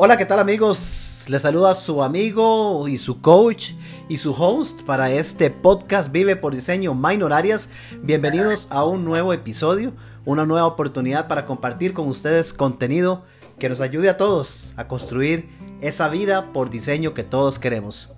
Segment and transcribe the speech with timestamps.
[0.00, 1.24] Hola, ¿qué tal amigos?
[1.26, 3.72] Les saluda su amigo y su coach
[4.08, 7.68] y su host para este podcast Vive por Diseño Minor Arias.
[8.00, 9.92] Bienvenidos a un nuevo episodio,
[10.24, 13.24] una nueva oportunidad para compartir con ustedes contenido
[13.58, 15.48] que nos ayude a todos a construir
[15.80, 18.16] esa vida por diseño que todos queremos.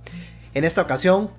[0.52, 1.30] En esta ocasión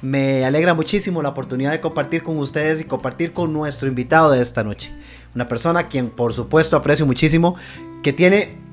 [0.00, 4.40] me alegra muchísimo la oportunidad de compartir con ustedes y compartir con nuestro invitado de
[4.40, 4.90] esta noche.
[5.34, 7.56] Una persona a quien por supuesto aprecio muchísimo,
[8.02, 8.71] que tiene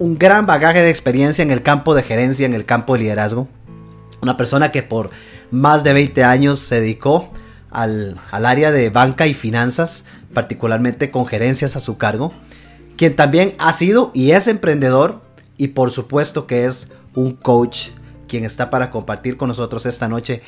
[0.00, 3.48] un gran bagaje de experiencia en el campo de gerencia, en el campo de liderazgo.
[4.22, 5.10] Una persona que por
[5.50, 7.30] más de 20 años se dedicó
[7.70, 12.32] al, área de banca y finanzas, particularmente con gerencias a su cargo.
[12.96, 15.20] Quien también ha sido y es emprendedor
[15.58, 17.88] y por supuesto que es un coach,
[18.26, 20.40] quien está para compartir con nosotros esta noche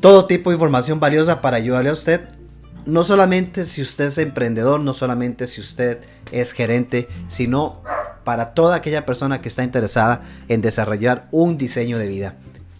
[0.00, 2.28] todo tipo de información valiosa para ayudarle a usted
[2.86, 6.00] no solamente si usted es emprendedor, no solamente si usted
[6.40, 7.82] es gerente, sino
[8.24, 12.36] para toda aquella persona que está interesada en desarrollar un diseño de vida.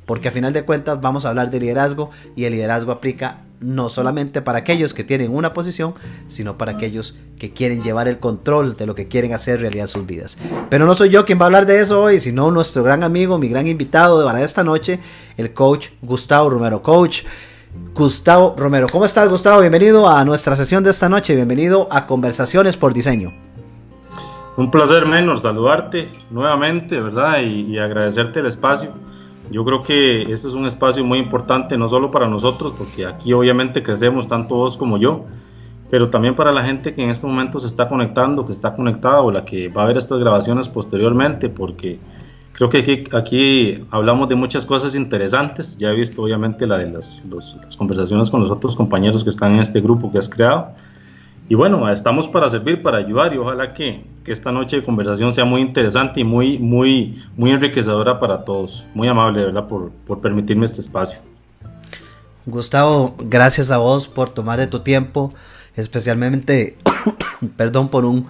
[0.07, 3.89] Porque a final de cuentas vamos a hablar de liderazgo y el liderazgo aplica no
[3.89, 5.95] solamente para aquellos que tienen una posición,
[6.29, 10.07] sino para aquellos que quieren llevar el control de lo que quieren hacer realidad sus
[10.07, 10.37] vidas.
[10.69, 13.39] Pero no soy yo quien va a hablar de eso hoy, sino nuestro gran amigo,
[13.39, 14.99] mi gran invitado para esta noche,
[15.39, 16.83] el coach Gustavo Romero.
[16.83, 17.23] Coach,
[17.95, 18.87] Gustavo Romero.
[18.93, 19.61] ¿Cómo estás, Gustavo?
[19.61, 21.35] Bienvenido a nuestra sesión de esta noche.
[21.35, 23.44] Bienvenido a Conversaciones por Diseño.
[24.57, 27.41] Un placer, Menor, saludarte nuevamente, ¿verdad?
[27.43, 28.93] Y, agradecerte el espacio.
[29.51, 33.33] Yo creo que este es un espacio muy importante, no solo para nosotros, porque aquí
[33.33, 35.25] obviamente crecemos tanto vos como yo,
[35.91, 39.21] pero también para la gente que en este momento se está conectando, que está conectada
[39.21, 41.99] o la que va a ver estas grabaciones posteriormente, porque
[42.55, 45.77] Creo que aquí, aquí hablamos de muchas cosas interesantes.
[45.77, 49.55] Ya he visto obviamente la de las, las, conversaciones con los otros compañeros que están
[49.57, 50.69] en este grupo que has creado.
[51.49, 55.31] Y bueno, estamos para servir, para ayudar y ojalá que, que esta noche de conversación
[55.33, 58.85] sea muy interesante y muy, muy, muy enriquecedora para todos.
[58.95, 61.19] Muy amable, verdad, por, por permitirme este espacio.
[62.47, 65.31] Gustavo, gracias a vos por tomar de tu tiempo,
[65.77, 66.77] especialmente,
[67.57, 68.27] perdón, por un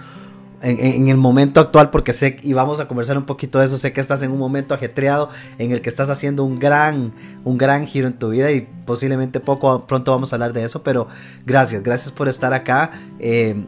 [0.63, 3.93] en, el momento actual, porque sé, y vamos a conversar un poquito de eso, sé
[3.93, 5.29] que estás en un momento ajetreado
[5.59, 7.13] en el que estás haciendo un gran,
[7.45, 10.83] un gran giro en tu vida y posiblemente poco pronto vamos a hablar de eso,
[10.83, 11.09] pero
[11.45, 12.93] gracias, gracias por estar acá.
[13.19, 13.63] Eh,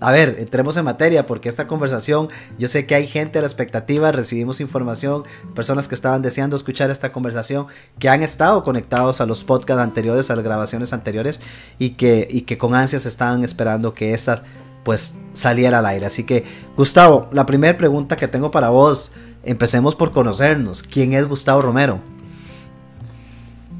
[0.00, 3.48] a ver, entremos en materia porque esta conversación, yo sé que hay gente a la
[3.48, 5.24] expectativa, recibimos información,
[5.56, 7.66] personas que estaban deseando escuchar esta conversación,
[7.98, 11.40] que han estado conectados a los podcasts anteriores, a las grabaciones anteriores
[11.80, 14.44] y que, y que con ansias estaban esperando que esta
[14.88, 16.06] pues saliera al aire.
[16.06, 19.12] Así que, Gustavo, la primera pregunta que tengo para vos,
[19.44, 20.82] empecemos por conocernos.
[20.82, 21.98] ¿Quién es Gustavo Romero?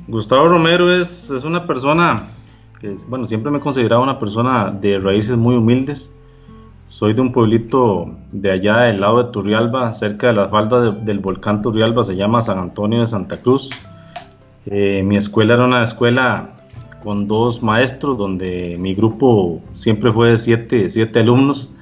[0.07, 2.29] Gustavo Romero es, es una persona
[2.79, 6.13] que, bueno, siempre me he considerado una persona de raíces muy humildes.
[6.89, 11.21] Soy de un pueblito de allá del lado de Turrialba, cerca de la falda del
[11.21, 13.71] volcán Turrialba, se llama San Antonio de Santa Cruz.
[14.67, 16.51] Eh, mi escuela era una escuela
[17.03, 21.75] con dos maestros, donde mi grupo siempre fue de siete, siete alumnos.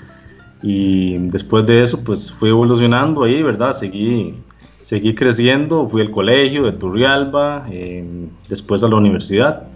[0.62, 3.72] Y después de eso, pues fui evolucionando ahí, ¿verdad?
[3.72, 4.34] Seguí,
[4.80, 9.68] seguí creciendo, fui al colegio de Turrialba, em, después a la universidad.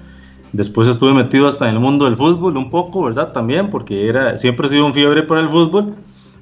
[0.53, 3.33] Después estuve metido hasta en el mundo del fútbol un poco, ¿verdad?
[3.33, 5.95] También, porque era, siempre he sido un fiebre para el fútbol,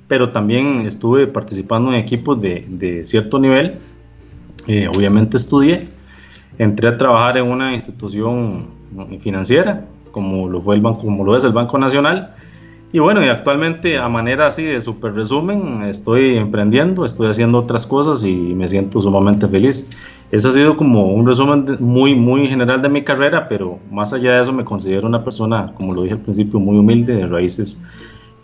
[0.07, 3.79] pero también estuve participando en equipos de, de cierto nivel.
[4.67, 5.89] Eh, obviamente estudié.
[6.59, 8.67] Entré a trabajar en una institución
[9.21, 12.35] financiera, como lo, fue el banco, como lo es el Banco Nacional.
[12.91, 17.87] Y bueno, y actualmente a manera así de super resumen, estoy emprendiendo, estoy haciendo otras
[17.87, 19.89] cosas y me siento sumamente feliz.
[20.31, 24.37] Ese ha sido como un resumen muy, muy general de mi carrera, pero más allá
[24.37, 27.81] de eso me considero una persona, como lo dije al principio, muy humilde, de raíces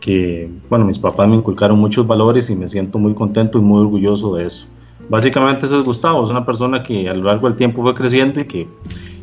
[0.05, 3.81] que, bueno, mis papás me inculcaron muchos valores y me siento muy contento y muy
[3.81, 4.67] orgulloso de eso.
[5.09, 8.41] Básicamente ese es Gustavo, es una persona que a lo largo del tiempo fue creciendo
[8.41, 8.67] y que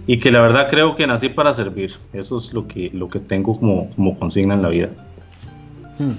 [0.08, 1.94] y que la verdad creo que nací para servir.
[2.14, 4.90] Eso es lo que, lo que tengo como, como consigna en la vida.
[6.00, 6.14] Hmm,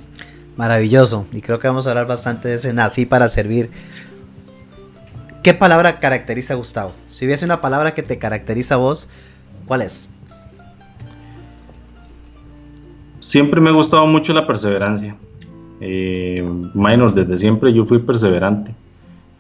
[0.57, 1.27] maravilloso.
[1.33, 3.71] Y creo que vamos a hablar bastante de ese nací para servir.
[5.43, 6.93] ¿Qué palabra caracteriza a Gustavo?
[7.09, 9.09] Si hubiese una palabra que te caracteriza a vos,
[9.67, 10.09] ¿cuál es?
[13.19, 15.17] Siempre me ha gustado mucho la perseverancia.
[15.81, 18.73] Eh, minor, desde siempre yo fui perseverante.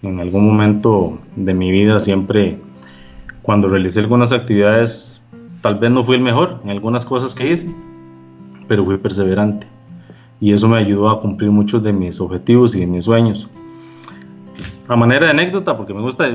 [0.03, 2.59] En algún momento de mi vida siempre
[3.43, 5.23] cuando realicé algunas actividades,
[5.61, 7.75] tal vez no fui el mejor en algunas cosas que hice,
[8.69, 9.67] pero fui perseverante.
[10.41, 13.49] Y eso me ayudó a cumplir muchos de mis objetivos y de mis sueños.
[14.89, 16.29] A manera de anécdota, porque me gusta,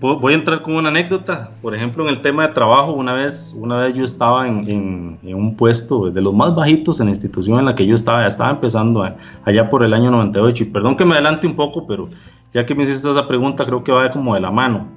[0.00, 1.50] voy a entrar con una anécdota.
[1.60, 5.56] Por ejemplo, en el tema de trabajo, una vez, una vez yo estaba en, un
[5.56, 9.04] puesto de los más bajitos en la institución en la que yo estaba, estaba empezando
[9.44, 10.64] allá por el año 98.
[10.64, 12.08] Y perdón que me adelante un poco, pero
[12.52, 14.88] ya que me hiciste esa pregunta, creo que va como de la mano.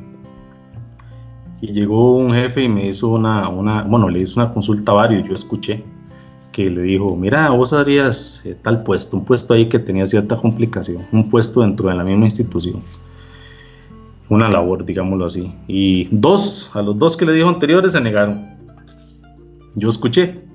[1.62, 4.95] Y llegó un jefe y me hizo una, una bueno, le hizo una consulta a
[4.95, 5.83] varios, yo escuché
[6.51, 10.36] que le dijo, mira, vos harías eh, tal puesto, un puesto ahí que tenía cierta
[10.36, 12.81] complicación, un puesto dentro de la misma institución,
[14.30, 15.54] una labor, digámoslo así.
[15.68, 18.57] Y dos, a los dos que le dijo anteriores se negaron.
[19.75, 20.50] Yo escuché.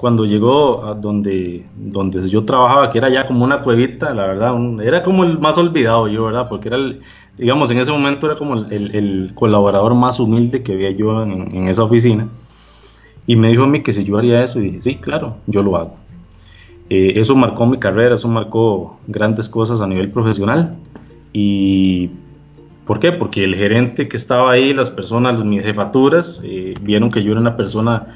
[0.00, 4.54] Cuando llegó a donde, donde yo trabajaba, que era ya como una cuevita, la verdad,
[4.82, 6.48] era como el más olvidado yo, ¿verdad?
[6.48, 7.00] Porque era el,
[7.36, 11.68] digamos, en ese momento era como el, colaborador más humilde que había yo en, en
[11.68, 12.28] esa oficina
[13.26, 15.62] y me dijo a mí que si yo haría eso, y dije, sí, claro, yo
[15.62, 15.94] lo hago.
[16.88, 20.76] Eh, eso marcó mi carrera, eso marcó grandes cosas a nivel profesional.
[21.32, 22.10] ¿Y
[22.86, 23.12] por qué?
[23.12, 27.40] Porque el gerente que estaba ahí, las personas, mis jefaturas, eh, vieron que yo era
[27.40, 28.08] una persona,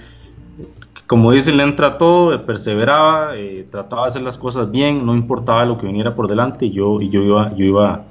[1.06, 5.64] como dicen, le entra todo, perseveraba, eh, trataba de hacer las cosas bien, no importaba
[5.64, 8.04] lo que viniera por delante, y yo, iba,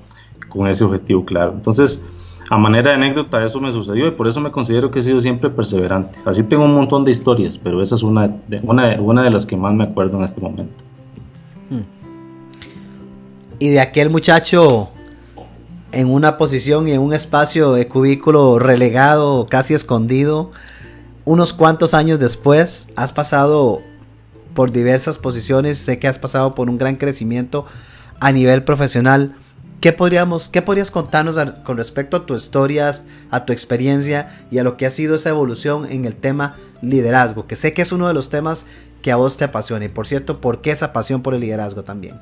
[0.50, 1.54] con ese objetivo claro.
[1.54, 2.06] Entonces,
[2.50, 5.20] a manera de anécdota eso me sucedió y por eso me considero que he sido
[5.20, 6.20] siempre perseverante.
[6.26, 9.58] Así tengo un montón de historias, pero esa es una de, una de las que
[9.58, 10.84] más me acuerdo en este momento.
[11.70, 11.82] Hmm.
[13.58, 14.90] Y de aquel muchacho
[15.94, 20.52] en una posición y en un espacio de cubículo relegado, casi escondido,
[21.26, 23.82] unos cuantos años después has pasado
[24.54, 27.66] por diversas posiciones, sé que has pasado por un gran crecimiento
[28.20, 29.36] a nivel profesional.
[29.82, 34.64] ¿Qué, podríamos, ¿Qué podrías contarnos con respecto a tu historias, a tu experiencia y a
[34.64, 37.48] lo que ha sido esa evolución en el tema liderazgo?
[37.48, 38.66] Que sé que es uno de los temas
[39.02, 39.86] que a vos te apasiona.
[39.86, 42.16] Y por cierto, ¿por qué esa pasión por el liderazgo también?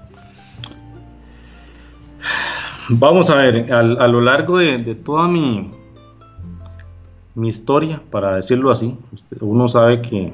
[2.90, 5.72] Vamos a ver, a, lo largo de, toda mi,
[7.36, 8.98] mi historia, para decirlo así,
[9.40, 10.34] uno sabe que,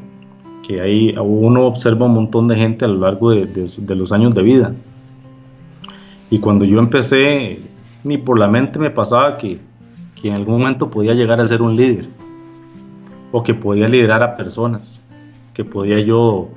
[0.66, 4.44] que ahí uno observa un montón de gente a lo largo de los años de
[4.44, 4.74] vida
[6.30, 7.60] y cuando yo empecé,
[8.04, 9.60] ni por la mente me pasaba que,
[10.16, 12.08] que en algún momento podía llegar a ser un líder,
[13.32, 15.02] o que podía liderar a personas,
[15.54, 16.50] que podía yo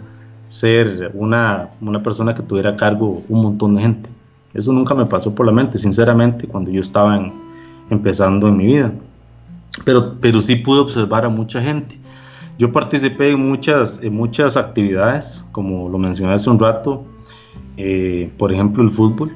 [0.49, 4.11] ser una, una persona que tuviera a cargo un montón de gente.
[4.53, 7.31] Eso nunca me pasó por la mente, sinceramente, cuando yo estaba
[7.89, 8.93] empezando en mi vida.
[9.85, 11.99] Pero, pero sí pude observar a mucha gente.
[12.59, 17.07] Yo participé en muchas, en muchas actividades, como lo mencioné hace un rato,
[17.77, 19.35] eh, por ejemplo el fútbol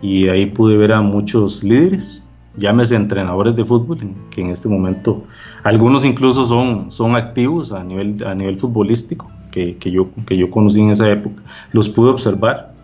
[0.00, 2.22] y ahí pude ver a muchos líderes,
[2.56, 3.98] llámese entrenadores de fútbol,
[4.30, 5.24] que en este momento
[5.64, 10.50] algunos incluso son, son activos a nivel, a nivel futbolístico, que, que, yo, que yo
[10.50, 11.42] conocí en esa época.
[11.72, 12.74] Los pude observar,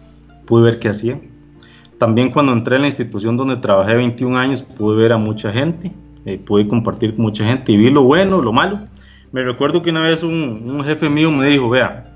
[0.47, 1.23] pude ver qué hacían.
[1.99, 5.93] También cuando entré en la institución donde trabajé 21 años, pude ver a mucha gente,
[6.25, 8.81] eh, pude compartir con mucha gente y vi lo bueno, lo malo.
[9.33, 12.15] Me recuerdo que una vez un, un jefe mío me dijo, vea,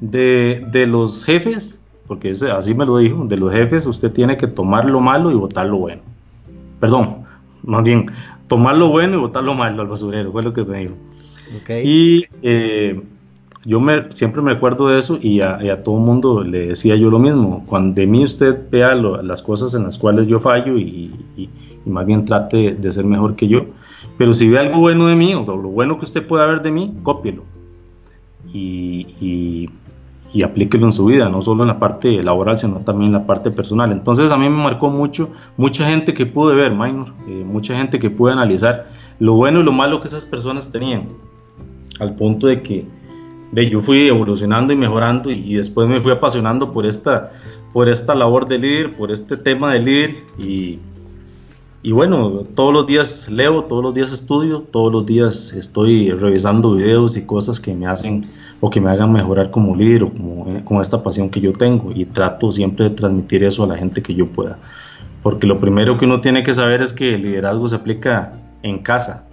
[0.00, 4.46] de, de los jefes, porque así me lo dijo, de los jefes usted tiene que
[4.46, 6.02] tomar lo malo y votar lo bueno.
[6.80, 7.24] Perdón,
[7.62, 8.06] más bien,
[8.46, 10.94] tomar lo bueno y votar lo malo al basurero, fue lo que me dijo.
[11.84, 13.02] Y eh,
[13.64, 17.18] yo me, siempre me acuerdo de eso y a, todo mundo le decía yo lo
[17.18, 17.64] mismo.
[17.66, 21.10] Cuando de mí usted vea las cosas en las cuales yo fallo y,
[21.86, 23.66] más bien trate de ser mejor que yo.
[24.16, 26.70] Pero si ve algo bueno de mí o lo bueno que usted pueda ver de
[26.70, 27.42] mí, cópielo.
[28.52, 29.68] y,
[30.32, 33.26] y aplíquelo en su vida, no solo en la parte laboral, sino también en la
[33.26, 33.90] parte personal.
[33.90, 37.98] Entonces a mí me marcó mucho, mucha gente que pude ver, minor, eh, mucha gente
[37.98, 38.88] que pude analizar
[39.18, 41.08] lo bueno y lo malo que esas personas tenían,
[41.98, 42.86] al punto de que
[43.52, 47.32] de, yo fui evolucionando y mejorando y, después me fui apasionando por esta,
[47.72, 50.78] por esta labor de líder, por este tema de líder y,
[51.82, 56.74] y bueno, todos los días leo, todos los días estudio, todos los días estoy revisando
[56.74, 58.30] videos y cosas que me hacen
[58.60, 61.90] o que me hagan mejorar como líder o como, con esta pasión que yo tengo
[61.94, 64.58] y trato siempre de transmitir eso a la gente que yo pueda.
[65.22, 68.78] Porque lo primero que uno tiene que saber es que el liderazgo se aplica en
[68.78, 69.28] casa.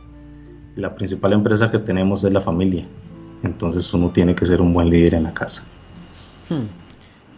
[0.75, 2.85] La principal empresa que tenemos es la familia.
[3.43, 5.63] Entonces uno tiene que ser un buen líder en la casa.
[6.49, 6.65] Hmm.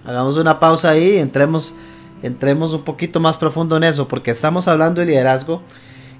[0.07, 1.73] Hagamos una pausa ahí, entremos
[2.21, 5.61] entremos un poquito más profundo en eso, porque estamos hablando de liderazgo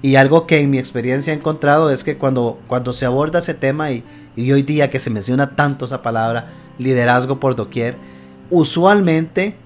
[0.02, 3.54] y algo que en mi experiencia he encontrado es que cuando, cuando se aborda ese
[3.54, 4.02] tema y,
[4.34, 7.96] y hoy día que se menciona tanto esa palabra, liderazgo por doquier,
[8.48, 9.56] usualmente,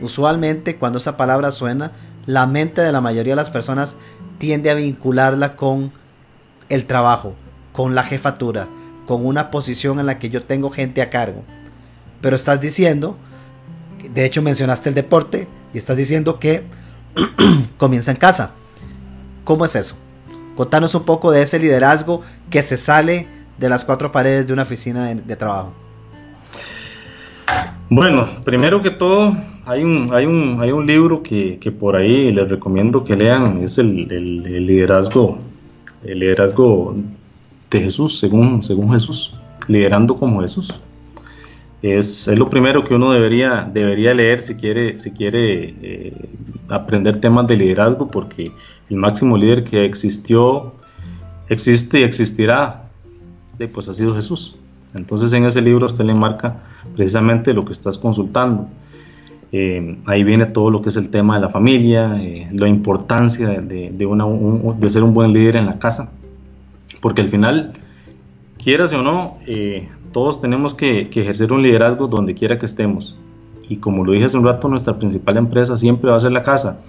[0.00, 1.92] usualmente cuando esa palabra suena,
[2.26, 3.96] la mente de la mayoría de las personas
[4.36, 5.90] tiende a vincularla con
[6.68, 7.34] el trabajo,
[7.72, 8.68] con la jefatura,
[9.08, 11.42] con una posición en la que yo tengo gente a cargo.
[12.20, 13.16] Pero estás diciendo,
[14.12, 16.64] de hecho mencionaste el deporte, y estás diciendo que
[17.78, 18.50] comienza en casa.
[19.44, 19.96] ¿Cómo es eso?
[20.56, 24.64] Contanos un poco de ese liderazgo que se sale de las cuatro paredes de una
[24.64, 25.72] oficina de, trabajo.
[27.88, 29.34] Bueno, primero que todo,
[29.64, 33.78] hay un, hay un, hay un libro que, por ahí les recomiendo que lean, es
[33.78, 35.38] el, liderazgo,
[36.04, 36.94] el liderazgo
[37.70, 40.80] de Jesús, según, según Jesús, liderando como Jesús.
[41.82, 46.28] Es, es, lo primero que uno debería, debería leer si quiere, si quiere eh,
[46.68, 48.50] aprender temas de liderazgo, porque
[48.90, 50.72] el máximo líder que existió,
[51.48, 52.88] existe y existirá,
[53.72, 54.58] pues ha sido Jesús.
[54.94, 56.62] Entonces en ese libro usted le marca
[56.94, 58.68] precisamente lo que estás consultando.
[59.50, 63.48] Eh, ahí viene todo lo que es el tema de la familia, eh, la importancia
[63.48, 66.12] de, de, ser un buen líder en la casa,
[67.00, 67.74] porque al final,
[68.62, 73.18] quieras o no, eh, todos tenemos que, ejercer un liderazgo donde quiera que estemos.
[73.68, 76.42] Y como lo dije hace un rato, nuestra principal empresa siempre va a ser la
[76.42, 76.80] casa.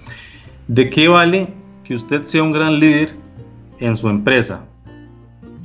[0.66, 1.52] ¿De qué vale
[1.84, 3.10] que usted sea un gran líder
[3.78, 4.66] en su empresa,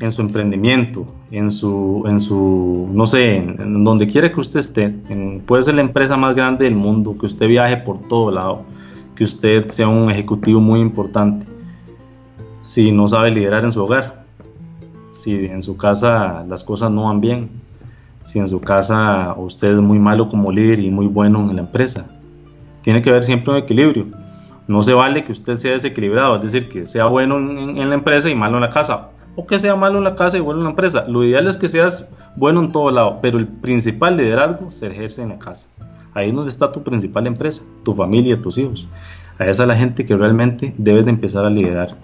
[0.01, 4.89] en su emprendimiento, en su, en su no sé, en, donde quiera que usted esté,
[5.45, 8.63] puede ser la empresa más grande del mundo, que usted viaje por todo lado,
[9.15, 11.45] que usted sea un ejecutivo muy importante,
[12.59, 14.24] si no sabe liderar en su hogar,
[15.15, 17.49] si en su casa las cosas no van bien,
[18.23, 21.61] si en su casa usted es muy malo como líder y muy bueno en la
[21.61, 22.07] empresa.
[22.81, 24.07] Tiene que haber siempre un equilibrio.
[24.67, 28.29] No se vale que usted sea desequilibrado, es decir, que sea bueno en la empresa
[28.29, 30.65] y malo en la casa o que sea malo en la casa y bueno en
[30.65, 31.05] la empresa.
[31.07, 35.21] Lo ideal es que seas bueno en todo lado, pero el principal liderazgo se ejerce
[35.21, 35.67] en la casa.
[36.13, 38.87] Ahí es donde está tu principal empresa, tu familia, tus hijos.
[39.37, 41.95] A esa es la gente que realmente debes de empezar a liderar.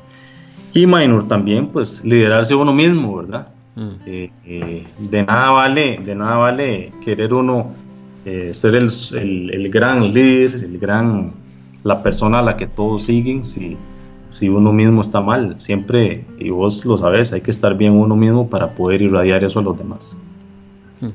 [0.73, 3.47] Y minor también, pues liderarse uno mismo, ¿verdad?
[3.75, 3.89] Mm.
[4.05, 7.73] Eh, eh, de nada vale, de nada vale querer uno
[8.25, 8.89] eh, ser el,
[9.51, 11.33] el, gran líder, el gran,
[11.83, 13.77] la persona a la que todos siguen, si
[14.31, 15.59] si uno mismo está mal.
[15.59, 19.59] Siempre, y vos lo sabes, hay que estar bien uno mismo para poder irradiar eso
[19.59, 20.17] a los demás.
[21.01, 21.09] Hmm.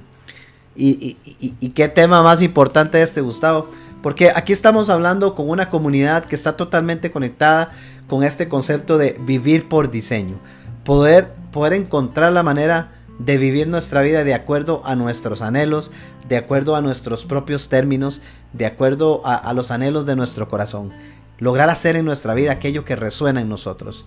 [0.76, 3.68] ¿Y, y, qué tema más importante este, Gustavo?
[4.06, 7.72] Porque aquí estamos hablando con una comunidad que está totalmente conectada
[8.06, 10.38] con este concepto de vivir por diseño.
[10.84, 15.90] Poder, poder encontrar la manera de vivir nuestra vida de acuerdo a nuestros anhelos,
[16.28, 18.22] de acuerdo a nuestros propios términos,
[18.52, 20.92] de acuerdo a, a los anhelos de nuestro corazón
[21.38, 24.06] lograr hacer en nuestra vida aquello que resuena en nosotros.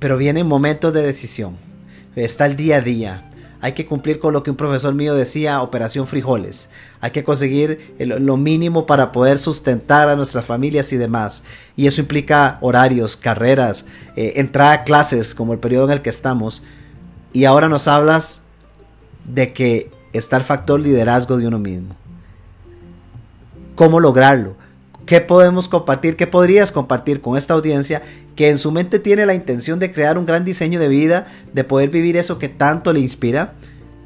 [0.00, 1.56] Pero vienen momentos de decisión.
[2.16, 3.29] Está el día a día.
[3.62, 6.70] Hay que cumplir con lo que un profesor mío decía, operación frijoles.
[7.00, 11.42] Hay que conseguir lo mínimo para poder sustentar a nuestras familias y demás.
[11.76, 13.84] Y eso implica horarios, carreras,
[14.16, 16.62] eh, entrada a clases como el periodo en el que estamos.
[17.34, 18.42] Y ahora nos hablas
[19.26, 21.94] de que está el factor liderazgo de uno mismo.
[23.74, 24.56] ¿Cómo lograrlo?
[25.04, 26.16] ¿Qué podemos compartir?
[26.16, 28.02] ¿Qué podrías compartir con esta audiencia
[28.40, 31.62] que en su mente tiene la intención de crear un gran diseño de vida, de
[31.62, 33.52] poder vivir eso que tanto le inspira,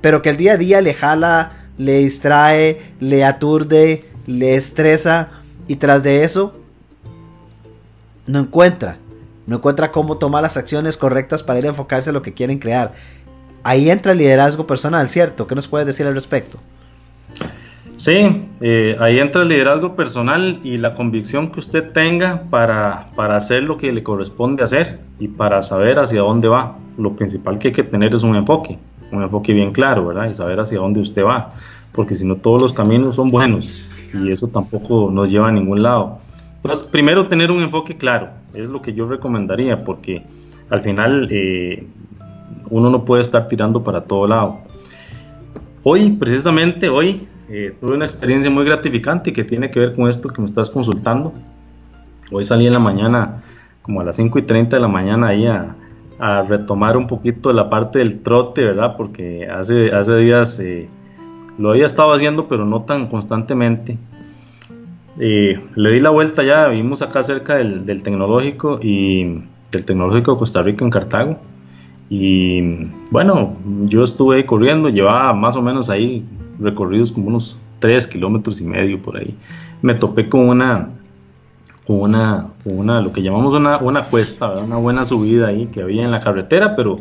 [0.00, 5.28] pero que el día a día le jala, le distrae, le aturde, le estresa
[5.68, 6.58] y tras de eso
[8.26, 8.98] no encuentra,
[9.46, 12.58] no encuentra cómo tomar las acciones correctas para ir a enfocarse en lo que quieren
[12.58, 12.92] crear.
[13.62, 15.46] Ahí entra el liderazgo personal, ¿cierto?
[15.46, 16.58] ¿Qué nos puedes decir al respecto?
[17.96, 23.36] Sí, eh, ahí entra el liderazgo personal y la convicción que usted tenga para, para,
[23.36, 26.76] hacer lo que le corresponde hacer y para saber hacia dónde va.
[26.98, 28.78] Lo principal que hay que tener es un enfoque,
[29.12, 30.28] un enfoque bien claro, ¿verdad?
[30.28, 31.50] Y saber hacia dónde usted va,
[31.92, 35.82] porque si no todos los caminos son buenos y eso tampoco nos lleva a ningún
[35.82, 36.18] lado.
[36.56, 40.22] Entonces, primero tener un enfoque claro, es lo que yo recomendaría, porque
[40.70, 41.86] al final eh,
[42.70, 44.58] uno no puede estar tirando para todo lado.
[45.82, 50.28] Hoy, precisamente hoy, eh, tuve una experiencia muy gratificante que tiene que ver con esto
[50.28, 51.32] que me estás consultando.
[52.32, 53.42] Hoy salí en la mañana,
[53.82, 55.76] como a las 5 y 30 de la mañana, ahí a,
[56.48, 58.96] retomar un poquito la parte del trote, ¿verdad?
[58.96, 60.88] Porque hace, hace días eh,
[61.58, 63.98] lo había estado haciendo, pero no tan constantemente.
[65.18, 70.32] Eh, le di la vuelta ya, vimos acá cerca del, del, tecnológico y del tecnológico
[70.32, 71.38] de Costa Rica en Cartago.
[72.08, 76.24] Y bueno, yo estuve corriendo, llevaba más o menos ahí
[76.58, 79.34] recorridos como unos 3 kilómetros y medio por ahí.
[79.82, 80.88] Me topé con una,
[81.86, 86.10] una, una lo que llamamos una, una cuesta, una buena subida ahí que había en
[86.10, 87.00] la carretera, pero,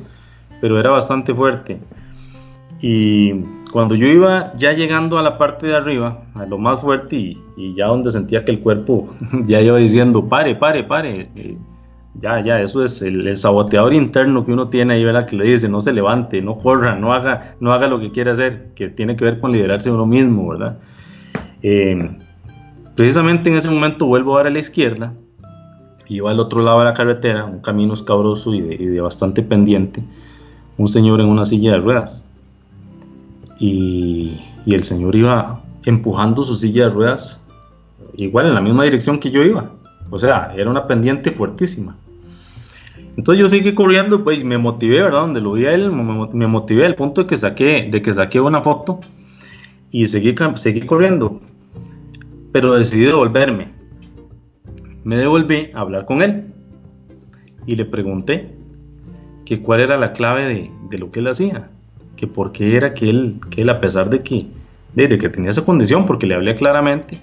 [0.61, 1.79] pero era bastante fuerte.
[2.81, 3.33] Y
[3.71, 7.37] cuando yo iba ya llegando a la parte de arriba, a lo más fuerte y,
[7.55, 9.07] y ya donde sentía que el cuerpo
[9.45, 11.57] ya iba diciendo, pare, pare, pare, eh,
[12.19, 15.25] ya, ya, eso es el, saboteador interno que uno tiene ahí, ¿verdad?
[15.25, 18.31] Que le dice, no se levante, no corra, no haga, no haga lo que quiere
[18.31, 20.77] hacer, que tiene que ver con liderarse uno mismo, ¿verdad?
[21.61, 22.17] Eh,
[22.95, 25.13] Precisamente en ese momento vuelvo a dar a la izquierda,
[26.07, 30.03] iba al otro lado de la carretera, un camino escabroso y de, bastante pendiente,
[30.77, 32.29] un señor en una silla de ruedas.
[33.57, 37.47] Y, y el señor iba empujando su silla de ruedas
[38.15, 39.71] igual en la misma dirección que yo iba.
[40.11, 41.95] O sea, era una pendiente fuertísima.
[43.15, 45.21] Entonces yo seguí corriendo, pues me motivé, ¿verdad?
[45.21, 48.39] Donde lo vi a él, me, motivé al punto de que saqué, de que saqué
[48.39, 48.99] una foto
[49.91, 51.39] y seguí, seguí corriendo.
[52.51, 53.69] Pero decidí devolverme.
[55.03, 56.53] Me devolví a hablar con él
[57.67, 58.55] y le pregunté
[59.45, 61.69] que cuál era la clave de, lo que él hacía,
[62.15, 64.47] que por qué era que él, que él a pesar de que,
[64.95, 67.17] de, que tenía esa condición, porque le hablé claramente,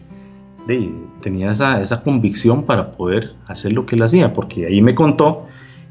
[0.66, 4.94] de, tenía esa, esa convicción para poder hacer lo que él hacía, porque ahí me
[4.94, 5.47] contó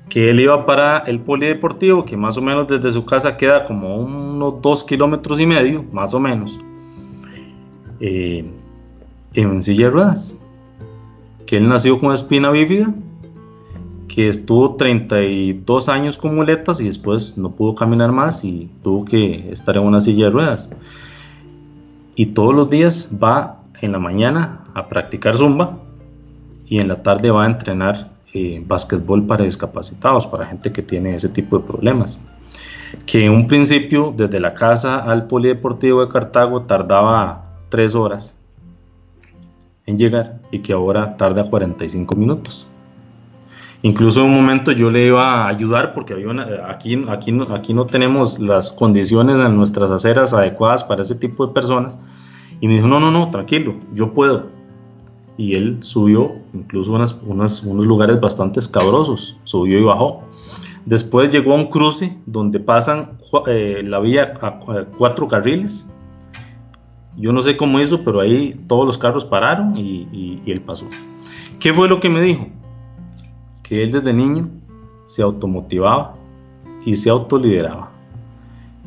[0.09, 3.95] que él iba para el polideportivo, que más o menos desde su casa queda como
[3.95, 6.59] unos dos kilómetros y medio, más o menos,
[7.99, 8.43] eh,
[9.33, 10.39] en silla de ruedas.
[11.45, 12.93] Que él nació con espina bífida,
[14.07, 19.51] que estuvo 32 años con muletas y después no pudo caminar más y tuvo que
[19.51, 20.71] estar en una silla de ruedas.
[22.15, 25.77] Y todos los días va en la mañana a practicar zumba
[26.65, 28.63] y en la tarde va a entrenar eh,
[29.27, 32.19] para discapacitados, para gente que tiene ese tipo de problemas.
[33.05, 38.35] Que en un principio, desde la casa al polideportivo de Cartago, tardaba 3 horas
[39.85, 42.67] en llegar y que ahora tarda 45 minutos.
[43.81, 46.13] Incluso en un momento yo le iba a ayudar porque
[46.67, 51.53] aquí, aquí, aquí no tenemos las condiciones en nuestras aceras adecuadas para ese tipo de
[51.53, 51.97] personas.
[52.59, 54.58] Y me dijo, no, no, no, tranquilo, yo puedo
[55.39, 60.23] y él subió incluso unos lugares bastante escabrosos, subió y bajó.
[60.85, 63.11] Después llegó a un cruce donde pasan
[63.47, 64.59] eh, la vía a,
[64.97, 65.89] cuatro carriles.
[67.15, 70.87] Yo no sé cómo hizo, pero ahí todos los carros pararon y, y él pasó.
[71.57, 72.47] ¿Qué fue lo que me dijo?
[73.63, 74.49] Que él desde niño
[75.05, 76.15] se automotivaba
[76.85, 77.91] y se autolideraba.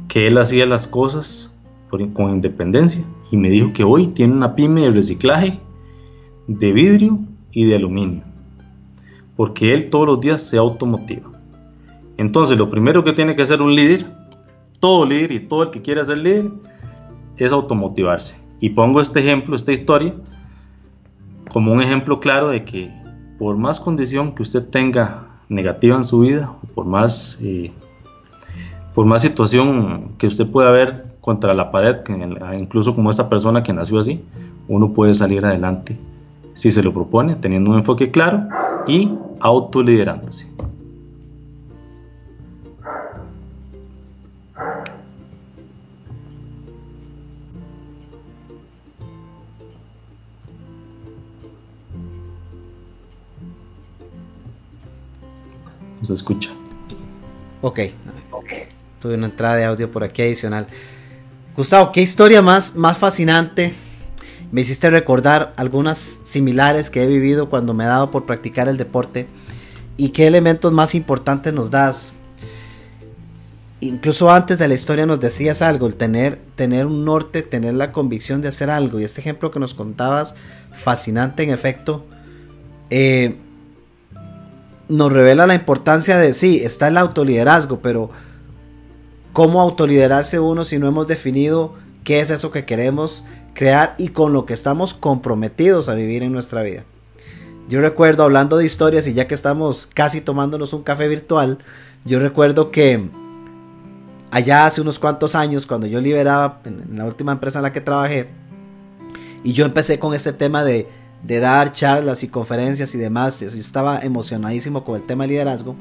[0.06, 1.50] Que él hacía las cosas
[1.88, 3.02] con independencia.
[3.30, 5.58] Y me dijo que hoy tiene una pyme de reciclaje
[6.46, 7.18] de vidrio
[7.52, 8.22] y de aluminio,
[9.36, 11.30] porque él todos los días se automotiva.
[12.16, 14.06] Entonces, lo primero que tiene que hacer un líder,
[14.80, 16.50] todo líder y todo el que quiera ser líder,
[17.36, 18.36] es automotivarse.
[18.60, 20.14] Y pongo este ejemplo, esta historia,
[21.50, 22.90] como un ejemplo claro de que
[23.38, 27.72] por más condición que usted tenga negativa en su vida, por más, eh,
[28.94, 31.96] por más situación que usted pueda ver contra la pared,
[32.58, 34.22] incluso como esta persona que nació así,
[34.68, 35.96] uno puede salir adelante
[36.54, 38.48] si se lo propone, teniendo un enfoque claro
[38.86, 39.10] y
[39.40, 40.50] autoliderándose.
[56.02, 56.50] Se escucha.
[57.60, 57.80] Ok.
[59.00, 60.66] Tuve una entrada de audio por aquí adicional.
[61.56, 63.72] Gustavo, ¿qué historia más, más fascinante
[64.52, 68.76] me hiciste recordar algunas similares que he vivido cuando me he dado por practicar el
[68.76, 69.26] deporte
[69.96, 72.12] y qué elementos más importantes nos das.
[73.80, 77.92] Incluso antes de la historia nos decías algo, el tener, tener un norte, tener la
[77.92, 79.00] convicción de hacer algo.
[79.00, 80.34] Y este ejemplo que nos contabas,
[80.72, 82.04] fascinante en efecto,
[82.90, 83.36] eh,
[84.88, 88.10] nos revela la importancia de, sí, está el autoliderazgo, pero
[89.32, 94.32] ¿cómo autoliderarse uno si no hemos definido qué es eso que queremos crear y con
[94.32, 96.84] lo que estamos comprometidos a vivir en nuestra vida.
[97.68, 101.58] Yo recuerdo hablando de historias y ya que estamos casi tomándonos un café virtual,
[102.04, 103.08] yo recuerdo que
[104.30, 107.80] allá hace unos cuantos años, cuando yo liberaba en la última empresa en la que
[107.80, 108.28] trabajé,
[109.44, 110.88] y yo empecé con este tema de,
[111.22, 115.76] dar charlas y conferencias y demás, yo estaba emocionadísimo con el tema de liderazgo.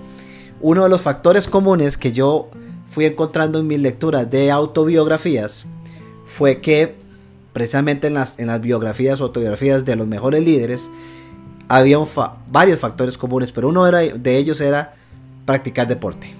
[0.60, 2.50] Uno de los factores comunes que yo
[2.86, 5.66] fui encontrando en mis lecturas de autobiografías
[6.26, 7.01] fue que
[7.54, 10.90] precisamente en las, en las biografías o autobiografías de los mejores líderes,
[11.68, 11.98] había
[12.52, 14.96] varios factores comunes, pero uno de ellos era
[15.46, 16.34] practicar deporte.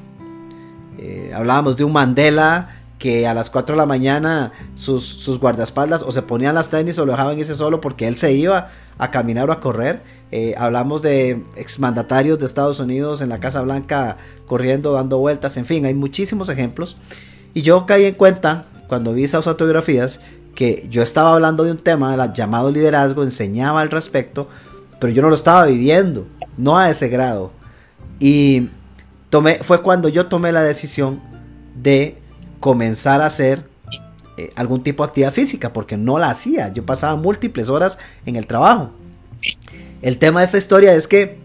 [0.98, 2.70] Eh, hablábamos de un Mandela
[3.00, 7.00] que a las 4 de la mañana sus, sus, guardaespaldas o se ponían las tenis
[7.00, 8.68] o lo dejaban irse solo porque él se iba
[9.00, 10.04] a caminar o a correr.
[10.32, 15.66] Eh, hablamos de exmandatarios de Estados Unidos en la Casa Blanca corriendo, dando vueltas, en
[15.66, 16.98] fin, hay muchísimos ejemplos.
[17.56, 20.22] Y yo caí en cuenta cuando vi esas autobiografías
[20.56, 24.48] que yo estaba hablando de un tema llamado liderazgo, enseñaba al respecto,
[25.00, 27.52] pero yo no lo estaba viviendo, no a ese grado.
[28.20, 28.70] Y
[29.30, 31.22] tomé, fue cuando yo tomé la decisión
[31.76, 32.18] de
[32.60, 33.66] comenzar a hacer
[34.38, 36.72] eh, algún tipo de actividad física, porque no la hacía.
[36.72, 38.92] Yo pasaba múltiples horas en el trabajo.
[40.02, 41.38] El tema de esta historia es que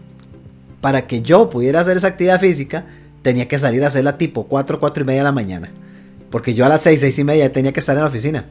[0.81, 2.85] para que yo pudiera hacer esa actividad física,
[3.21, 5.71] tenía que salir a hacerla tipo 4, 4 y media de la mañana.
[6.29, 8.45] Porque yo a las 6, 6 y media tenía que estar en la oficina.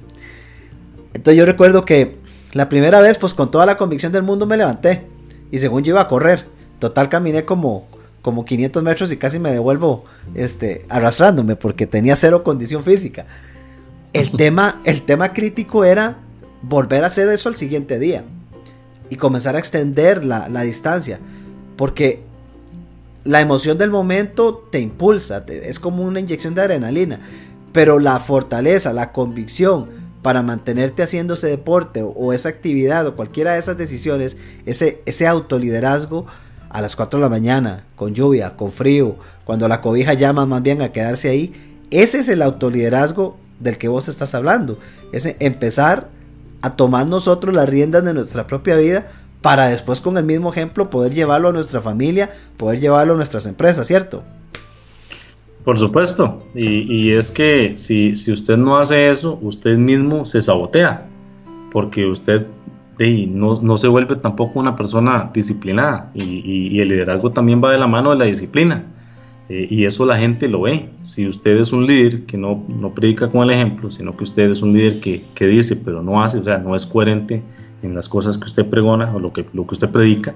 [1.16, 2.18] Entonces yo recuerdo que
[2.52, 5.06] la primera vez, pues con toda la convicción del mundo me levanté.
[5.50, 6.44] Y según yo iba a correr.
[6.78, 7.86] Total caminé como,
[8.20, 13.24] como 500 metros y casi me devuelvo este, arrastrándome porque tenía cero condición física.
[14.12, 16.18] El tema, el tema crítico era
[16.60, 18.24] volver a hacer eso al siguiente día.
[19.08, 21.18] Y comenzar a extender la, la distancia.
[21.78, 22.20] Porque
[23.24, 27.20] la emoción del momento te impulsa, es como una inyección de adrenalina,
[27.72, 33.52] pero la fortaleza, la convicción para mantenerte haciendo ese deporte o, esa actividad o cualquiera
[33.52, 36.26] de esas decisiones, ese, ese autoliderazgo
[36.70, 40.62] a las 4 de la mañana, con lluvia, con frío, cuando la cobija llama más
[40.62, 41.54] bien a quedarse ahí,
[41.90, 44.78] ese es el autoliderazgo del que vos estás hablando,
[45.12, 46.08] es empezar
[46.62, 49.06] a tomar nosotros las riendas de nuestra propia vida
[49.40, 53.46] para después con el mismo ejemplo poder llevarlo a nuestra familia, poder llevarlo a nuestras
[53.46, 54.24] empresas, ¿cierto?
[55.66, 61.08] Por supuesto, y, es que si, usted no hace eso, usted mismo se sabotea,
[61.72, 62.46] porque usted
[63.00, 68.10] no, se vuelve tampoco una persona disciplinada, y, el liderazgo también va de la mano
[68.10, 68.84] de la disciplina,
[69.48, 70.88] eh, y eso la gente lo ve.
[71.02, 74.62] Si usted es un líder que no, predica con el ejemplo, sino que usted es
[74.62, 77.42] un líder que, que dice pero no hace, o sea, no es coherente,
[77.82, 80.32] en las cosas que usted pregona o lo que, lo que usted predica,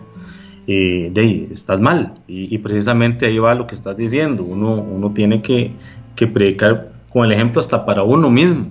[0.66, 2.14] eh, estás mal.
[2.26, 4.44] Y, precisamente ahí va lo que estás diciendo.
[4.44, 5.72] Uno, uno tiene que,
[6.16, 8.68] que, predicar con el ejemplo hasta para uno mismo.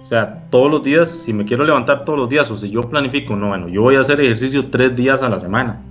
[0.00, 2.82] O sea, todos los días, si me quiero levantar todos los días o si yo
[2.82, 5.82] planifico, no, bueno, yo voy a hacer ejercicio tres días a la semana.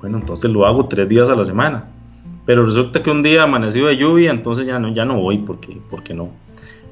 [0.00, 1.84] Bueno, entonces lo hago tres días a la semana.
[2.44, 5.78] Pero resulta que un día amaneció de lluvia, entonces ya no, ya no voy porque,
[5.90, 6.30] porque no.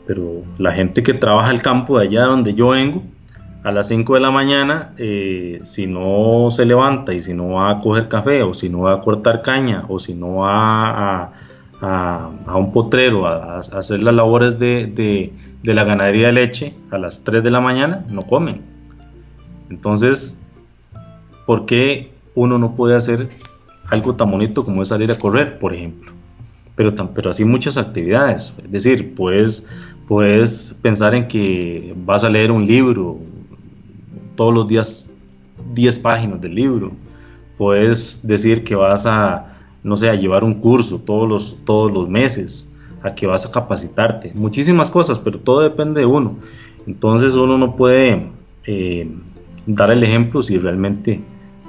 [0.07, 3.03] Pero la gente que trabaja el campo de allá donde yo vengo,
[3.63, 7.73] a las 5 de la mañana, eh, si no se levanta y si no va
[7.73, 11.33] a coger café o si no va a cortar caña o si no va
[11.83, 14.87] a, un potrero a, hacer las labores de,
[15.63, 18.63] de, la ganadería de leche a las 3 de la mañana, no comen.
[19.69, 20.39] Entonces,
[21.47, 23.29] ¿por qué uno no puede hacer
[23.89, 26.13] algo tan bonito como es salir a correr, por ejemplo?
[26.77, 28.55] Pero, pero así muchas actividades.
[28.63, 29.69] Es decir, puedes,
[30.09, 33.19] puedes pensar en que vas a leer un libro,
[34.41, 35.13] todos los días
[35.75, 36.93] 10 páginas del libro.
[37.59, 42.09] Puedes decir que vas a, no sé, a llevar un curso todos los, todos los
[42.09, 42.73] meses,
[43.03, 44.33] a que vas a capacitarte.
[44.33, 46.37] Muchísimas cosas, pero todo depende de uno.
[46.87, 48.31] Entonces uno no puede
[48.65, 49.11] eh,
[49.67, 51.21] dar el ejemplo si realmente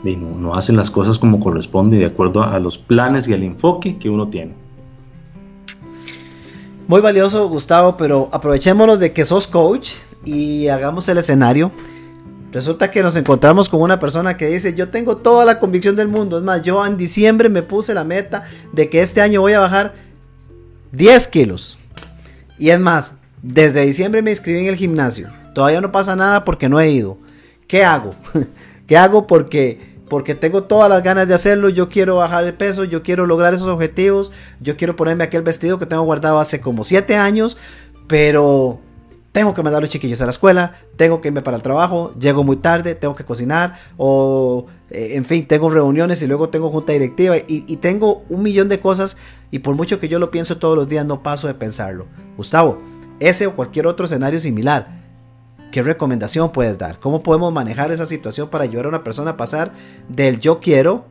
[0.06, 3.98] no, no, hacen las cosas como corresponde de acuerdo a los planes y al enfoque
[3.98, 4.54] que uno tiene.
[6.88, 9.92] Muy valioso, Gustavo, pero aprovechémonos de que sos coach
[10.24, 11.70] y hagamos el escenario.
[12.52, 16.10] Resulta que nos encontramos con una persona que dice, yo tengo toda la convicción del
[16.10, 16.38] mundo.
[16.38, 19.60] Es más, yo en diciembre me puse la meta de que este año voy a
[19.60, 19.94] bajar
[20.92, 21.78] 10 kilos.
[22.60, 25.30] Y es más, desde diciembre me inscribí en el gimnasio.
[25.56, 27.18] Todavía no pasa nada porque no he ido.
[27.68, 28.12] ¿Qué hago?
[28.88, 29.28] ¿Qué hago?
[29.28, 33.26] Porque porque tengo todas las ganas de hacerlo, yo quiero bajar de peso, yo quiero
[33.26, 37.56] lograr esos objetivos, yo quiero ponerme aquel vestido que tengo guardado hace como 7 años,
[38.08, 38.82] pero
[39.32, 42.14] tengo que mandar a los chiquillos a la escuela, tengo que irme para el trabajo,
[42.20, 46.70] llego muy tarde, tengo que cocinar, o eh, en fin, tengo reuniones y luego tengo
[46.70, 49.16] junta directiva y, y, tengo un millón de cosas
[49.50, 52.08] y por mucho que yo lo pienso todos los días no paso de pensarlo.
[52.36, 52.80] Gustavo,
[53.20, 55.02] ese o cualquier otro escenario similar,
[55.72, 57.00] ¿qué recomendación puedes dar?
[57.00, 59.72] ¿Cómo podemos manejar esa situación para ayudar a una persona a pasar
[60.10, 61.06] del yo quiero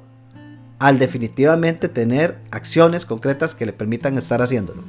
[0.79, 4.83] al definitivamente tener acciones concretas que le permitan estar haciéndolo?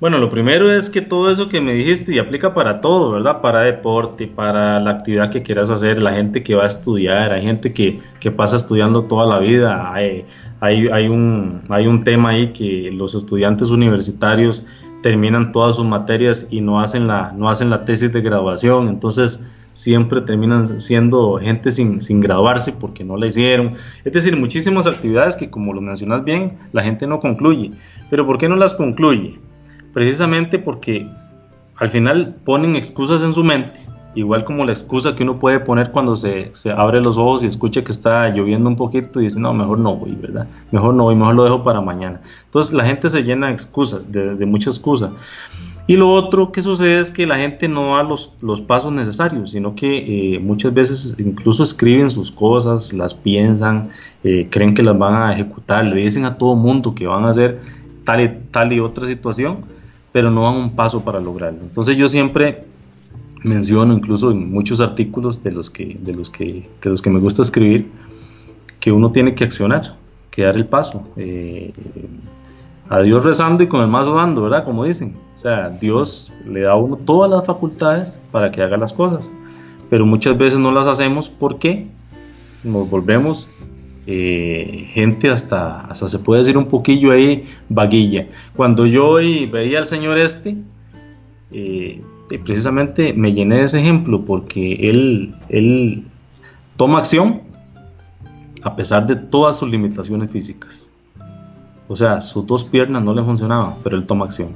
[0.00, 3.42] Bueno, lo primero es que todo eso que me dijiste y aplica para todo, ¿verdad?
[3.42, 7.42] Para deporte, para la actividad que quieras hacer, la gente que va a estudiar, hay
[7.42, 8.00] gente que,
[8.34, 10.24] pasa estudiando toda la vida, hay,
[10.60, 14.64] hay, un, hay un tema ahí que los estudiantes universitarios
[15.02, 19.44] terminan todas sus materias y no hacen la, no hacen la tesis de graduación, entonces
[19.74, 23.74] siempre terminan siendo gente sin, sin graduarse porque no la hicieron.
[24.02, 27.72] Es decir, muchísimas actividades que como lo mencionas bien, la gente no concluye.
[28.08, 29.38] Pero ¿por qué no las concluye?
[29.92, 31.08] Precisamente porque
[31.76, 33.74] al final ponen excusas en su mente,
[34.14, 37.82] igual como la excusa que uno puede poner cuando se, abre los ojos y escucha
[37.82, 40.46] que está lloviendo un poquito y dice, no, mejor no voy, ¿verdad?
[40.70, 42.20] Mejor no voy, mejor lo dejo para mañana.
[42.44, 45.10] Entonces la gente se llena de excusas, de, de muchas excusas.
[45.90, 49.50] Y lo otro que sucede es que la gente no da los, los pasos necesarios,
[49.50, 53.88] sino que eh, muchas veces incluso escriben sus cosas, las piensan,
[54.22, 57.30] eh, creen que las van a ejecutar, le dicen a todo mundo que van a
[57.30, 57.60] hacer
[58.04, 59.64] tal tal y otra situación,
[60.12, 61.60] pero no dan un paso para lograrlo.
[61.62, 62.64] Entonces yo siempre
[63.42, 67.20] menciono, incluso en muchos artículos de los que, de los que, de los que me
[67.20, 67.90] gusta escribir,
[68.80, 69.96] que uno tiene que accionar,
[70.30, 71.08] que dar el paso.
[71.16, 71.72] Eh,
[72.88, 74.64] a Dios rezando y con el mazo dando, ¿verdad?
[74.64, 75.16] Como dicen.
[75.36, 79.30] O sea, Dios le da a uno todas las facultades para que haga las cosas.
[79.88, 81.86] Pero muchas veces no las hacemos porque
[82.64, 83.48] nos volvemos
[84.06, 88.26] eh, gente hasta, hasta se puede decir un poquillo ahí vaguilla.
[88.56, 90.56] Cuando yo veía al señor este,
[91.52, 92.02] eh,
[92.44, 96.04] precisamente me llené de ese ejemplo porque él, él
[96.76, 97.42] toma acción
[98.62, 100.90] a pesar de todas sus limitaciones físicas.
[101.88, 104.50] O sea, sus dos piernas no le funcionaban, pero él toma acción.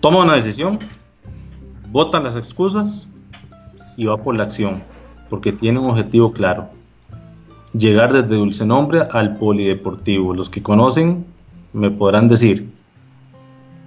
[0.00, 0.78] Toma una decisión,
[1.90, 3.08] bota las excusas
[3.96, 4.82] y va por la acción,
[5.28, 6.68] porque tiene un objetivo claro.
[7.76, 10.32] Llegar desde Dulce Nombre al Polideportivo.
[10.32, 11.26] Los que conocen
[11.72, 12.70] me podrán decir.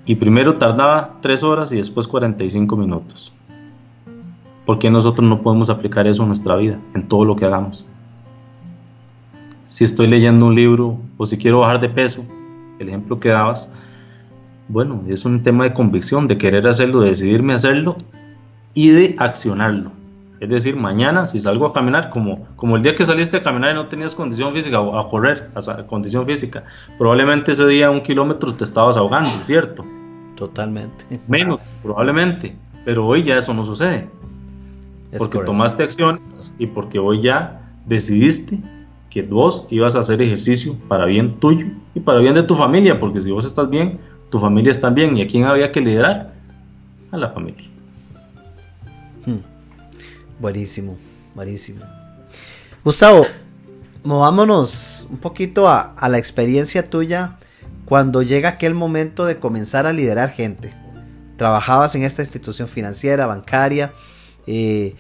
[0.06, 3.34] Y primero tardaba 3 horas y después 45 minutos.
[4.66, 7.86] ¿Por qué nosotros no podemos aplicar eso en nuestra vida, en todo lo que hagamos?
[9.68, 12.26] si estoy leyendo un libro o si quiero bajar de peso,
[12.80, 13.70] el ejemplo que dabas,
[14.70, 17.98] bueno, es un tema de convicción, de querer hacerlo, de decidirme hacerlo
[18.74, 19.92] y de accionarlo.
[20.40, 23.72] Es decir, mañana si salgo a caminar, como, como el día que saliste a caminar
[23.72, 26.64] y no tenías condición física, o a correr, a condición física,
[26.98, 29.84] probablemente ese día un kilómetro te estabas ahogando, ¿cierto?
[30.36, 31.20] Totalmente.
[31.28, 34.10] Menos, probablemente, pero hoy ya eso no sucede.
[35.18, 38.60] porque tomaste acciones y porque hoy ya decidiste
[39.10, 43.00] que vos ibas a hacer ejercicio para bien tuyo y para bien de tu familia,
[43.00, 45.18] porque si vos estás bien, tu familia está bien.
[45.18, 46.34] ¿Y a quién había que liderar?
[47.12, 47.77] A la familia.
[50.40, 50.98] Buenísimo,
[51.34, 51.84] buenísimo.
[52.84, 53.26] Gustavo,
[54.04, 57.38] movámonos un poquito a, la experiencia tuya
[57.86, 60.74] cuando llega aquel momento de comenzar a liderar gente.
[61.38, 63.94] Trabajabas en esta institución financiera, bancaria.
[64.46, 64.96] Eh,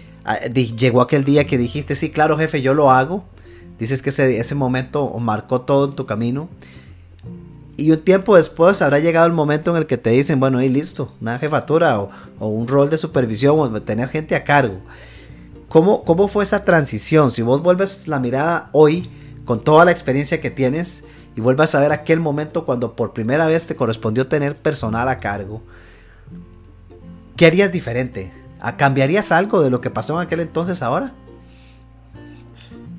[0.77, 3.23] llegó aquel día que dijiste, sí, claro, jefe, yo lo hago.
[3.79, 6.49] Dices que ese, ese momento marcó todo en tu camino.
[7.77, 10.67] Y un tiempo después habrá llegado el momento en el que te dicen, bueno, ahí
[10.67, 14.81] listo, una jefatura o, un rol de supervisión o tener gente a cargo.
[15.69, 17.31] ¿Cómo, ¿Cómo fue esa transición?
[17.31, 19.07] Si vos vuelves la mirada hoy
[19.43, 21.03] con toda la experiencia que tienes
[21.35, 25.19] y vuelves a ver aquel momento cuando por primera vez te correspondió tener personal a
[25.19, 25.61] cargo,
[27.35, 28.31] ¿qué harías diferente?
[28.77, 31.13] ¿Cambiarías algo de lo que pasó en aquel entonces ahora?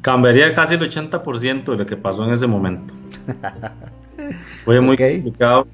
[0.02, 2.94] Cambiaría casi el 80% de lo que pasó en ese momento.
[4.64, 5.66] Fue muy complicado.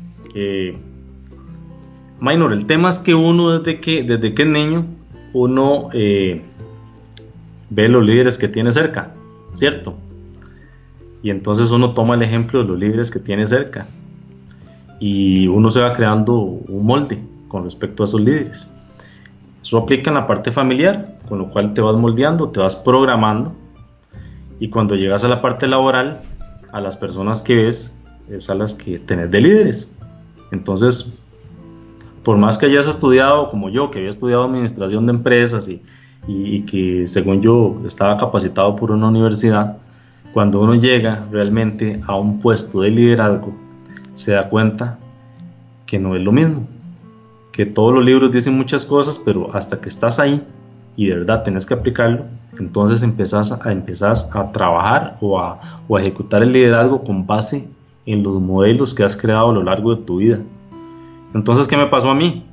[2.20, 4.86] minor, el tema es que uno desde que, desde que es niño,
[5.32, 6.42] uno eh,
[7.74, 9.12] ve los líderes que tiene cerca,
[9.54, 9.94] ¿cierto?
[11.22, 13.86] Y entonces uno toma el ejemplo de los líderes que tiene cerca.
[15.00, 18.70] Y uno se va creando un molde con respecto a esos líderes.
[19.62, 23.54] Eso aplica en la parte familiar, con lo cual te vas moldeando, te vas programando
[24.60, 26.22] y cuando llegas a la parte laboral,
[26.72, 27.96] a las personas que ves
[28.30, 29.90] es a las que tenés de líderes.
[30.52, 31.18] Entonces,
[32.22, 35.82] por más que hayas estudiado como yo, que había estudiado administración de empresas y,
[36.26, 39.76] y, que según yo estaba capacitado por una universidad,
[40.32, 43.54] cuando uno llega realmente a un puesto de liderazgo,
[44.14, 44.98] se da cuenta
[45.86, 46.66] que no es lo mismo,
[47.52, 50.42] que todos los libros dicen muchas cosas, pero hasta que estás ahí
[50.96, 52.24] y de verdad tenés que aplicarlo,
[52.58, 57.68] entonces empezás a, trabajar o a, o a ejecutar el liderazgo con base
[58.06, 60.40] en los modelos que has creado a lo largo de tu vida.
[61.34, 62.44] Entonces, ¿qué me pasó a mí?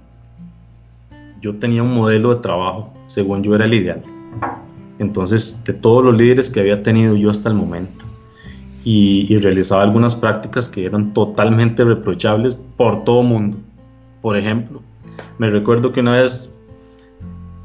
[1.39, 4.01] Yo tenía un modelo de trabajo, según yo era el ideal.
[4.97, 8.05] Entonces, de todos los líderes que había tenido yo hasta el momento,
[8.83, 13.57] y, realizaba algunas prácticas que eran totalmente reprochables por todo mundo.
[14.21, 14.81] Por ejemplo,
[15.37, 16.59] me recuerdo que una vez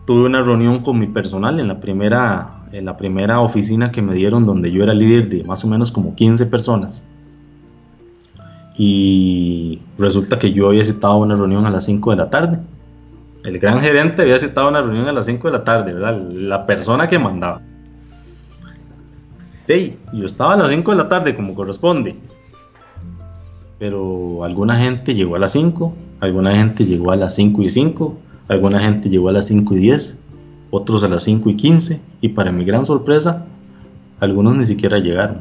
[0.04, 4.14] tuve una reunión con mi personal en la primera, en la primera oficina que me
[4.14, 7.02] dieron donde yo era líder de más o menos como 15 personas.
[8.76, 12.58] Y resulta que yo había citado una reunión a las 5 de la tarde.
[13.46, 16.20] El gran gerente había citado una reunión a las 5 de la tarde, ¿verdad?
[16.32, 17.62] La persona que mandaba.
[19.66, 22.16] Sí, yo estaba a las 5 de la tarde como corresponde.
[23.78, 28.18] Pero alguna gente llegó a las 5, alguna gente llegó a las 5 y 5,
[28.48, 30.18] Alguna gente llegó a las 5 y 10,
[30.70, 33.44] otros a las 5 y 15 y para mi gran sorpresa,
[34.20, 35.40] algunos ni siquiera llegaron.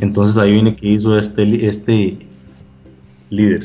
[0.00, 2.18] Entonces ahí viene que hizo este, este
[3.30, 3.60] líder.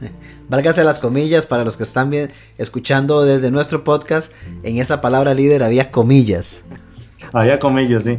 [0.50, 4.32] Válgase las comillas para los que están bien, escuchando desde nuestro podcast.
[4.64, 6.64] En esa palabra líder había comillas.
[7.32, 8.18] Había comillas, sí.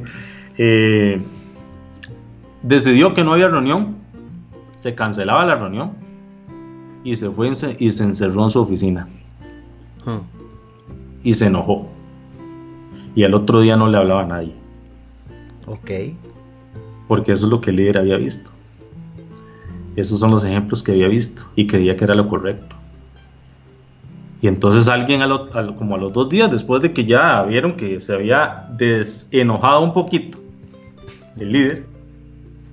[0.58, 1.22] Eh,
[2.64, 3.98] decidió que no había reunión.
[4.78, 5.92] Se cancelaba la reunión
[7.04, 9.10] y se fue y se encerró en su oficina.
[11.24, 11.90] Y se enojó.
[13.14, 14.56] Y al otro día no le hablaba a nadie.
[15.68, 15.92] Ok.
[17.10, 18.52] Porque eso es lo que el líder había visto.
[19.96, 22.76] Esos son los ejemplos que había visto y creía que era lo correcto.
[24.42, 25.22] Y entonces alguien,
[25.78, 29.94] como a los dos días después de que ya vieron que se había desenojado un
[29.94, 30.40] poquito
[31.38, 31.86] el líder,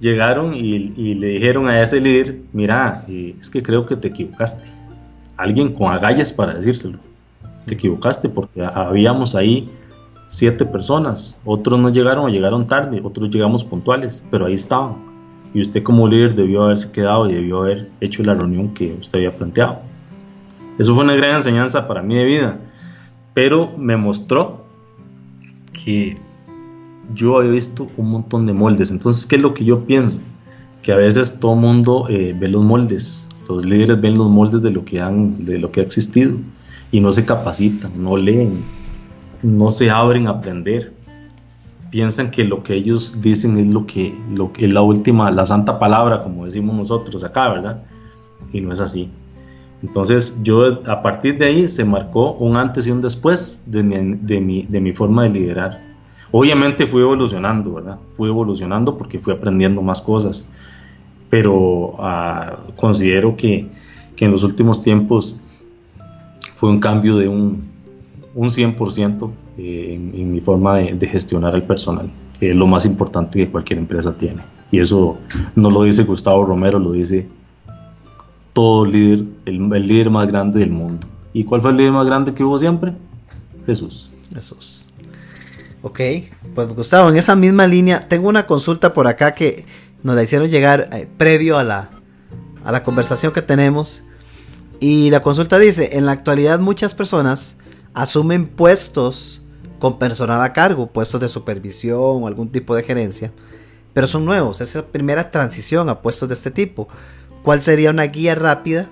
[0.00, 4.70] llegaron y, le dijeron a ese líder, mira, es que creo que te equivocaste.
[5.36, 6.98] Alguien con agallas para decírselo.
[7.66, 9.68] Te equivocaste porque habíamos ahí
[10.26, 11.38] siete personas.
[11.44, 15.07] Otros no llegaron o llegaron tarde, otros llegamos puntuales, pero ahí estaban.
[15.54, 19.18] Y usted como líder debió haberse quedado y debió haber hecho la reunión que usted
[19.18, 19.80] había planteado.
[20.78, 22.58] Eso fue una gran enseñanza para mí de vida,
[23.34, 24.64] pero me mostró
[25.72, 26.16] que
[27.14, 28.90] yo había visto un montón de moldes.
[28.90, 30.18] Entonces, ¿qué es lo que yo pienso?
[30.82, 34.70] Que a veces todo mundo eh, ve los moldes, los líderes ven los moldes de
[34.70, 36.36] lo, que han, de lo que ha existido
[36.92, 38.62] y no se capacitan, no leen,
[39.42, 40.92] no se abren a aprender.
[41.90, 44.14] Piensan que lo que ellos dicen es lo que,
[44.58, 47.82] es la última, la santa palabra, como decimos nosotros acá, ¿verdad?
[48.52, 49.10] Y no es así.
[49.82, 54.62] Entonces yo a partir de ahí se marcó un antes y un después de mi,
[54.66, 55.80] de mi, forma de liderar.
[56.30, 57.98] Obviamente fui evolucionando, ¿verdad?
[58.10, 60.46] Fui evolucionando porque fui aprendiendo más cosas,
[61.30, 63.66] pero ah, considero que,
[64.18, 65.38] en los últimos tiempos
[66.56, 67.68] fue un cambio de un,
[68.38, 72.08] un 100% eh, en, en, mi forma de, gestionar el personal,
[72.40, 74.42] es lo más importante que cualquier empresa tiene.
[74.70, 75.18] Y eso
[75.56, 77.26] no lo dice Gustavo Romero, lo dice
[78.52, 81.04] todo líder, el, líder más grande del mundo.
[81.32, 82.94] ¿Y cuál fue el líder más grande que hubo siempre?
[83.66, 84.08] Jesús.
[84.32, 84.86] Jesús.
[85.82, 86.00] Ok,
[86.54, 89.66] pues Gustavo, en esa misma línea, tengo una consulta por acá que
[90.04, 91.90] nos la hicieron llegar eh, previo a la,
[92.64, 94.04] a la conversación que tenemos.
[94.78, 97.56] Y la consulta dice, en la actualidad muchas personas
[97.98, 99.42] asumen puestos
[99.80, 103.32] con personal a cargo, puestos de supervisión o algún tipo de gerencia,
[103.92, 106.88] pero son nuevos, es la primera transición a puestos de este tipo.
[107.42, 108.86] ¿Cuál sería una guía rápida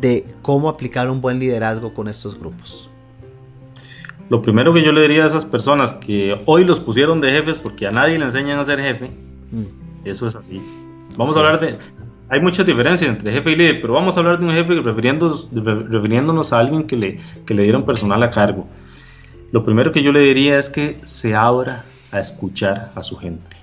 [0.00, 2.90] de cómo aplicar un buen liderazgo con estos grupos?
[4.30, 7.58] Lo primero que yo le diría a esas personas que hoy los pusieron de jefes
[7.58, 9.10] porque a nadie le enseñan a ser jefe,
[9.50, 10.06] mm.
[10.06, 10.62] eso es así.
[11.16, 11.76] Vamos a hablar de...
[12.30, 16.52] Hay muchas diferencias entre jefe y líder, pero vamos a hablar de un jefe refiriéndonos,
[16.52, 18.68] a alguien que le, que le dieron personal a cargo.
[19.50, 23.56] Lo primero que yo le diría es que se abra a escuchar a su gente.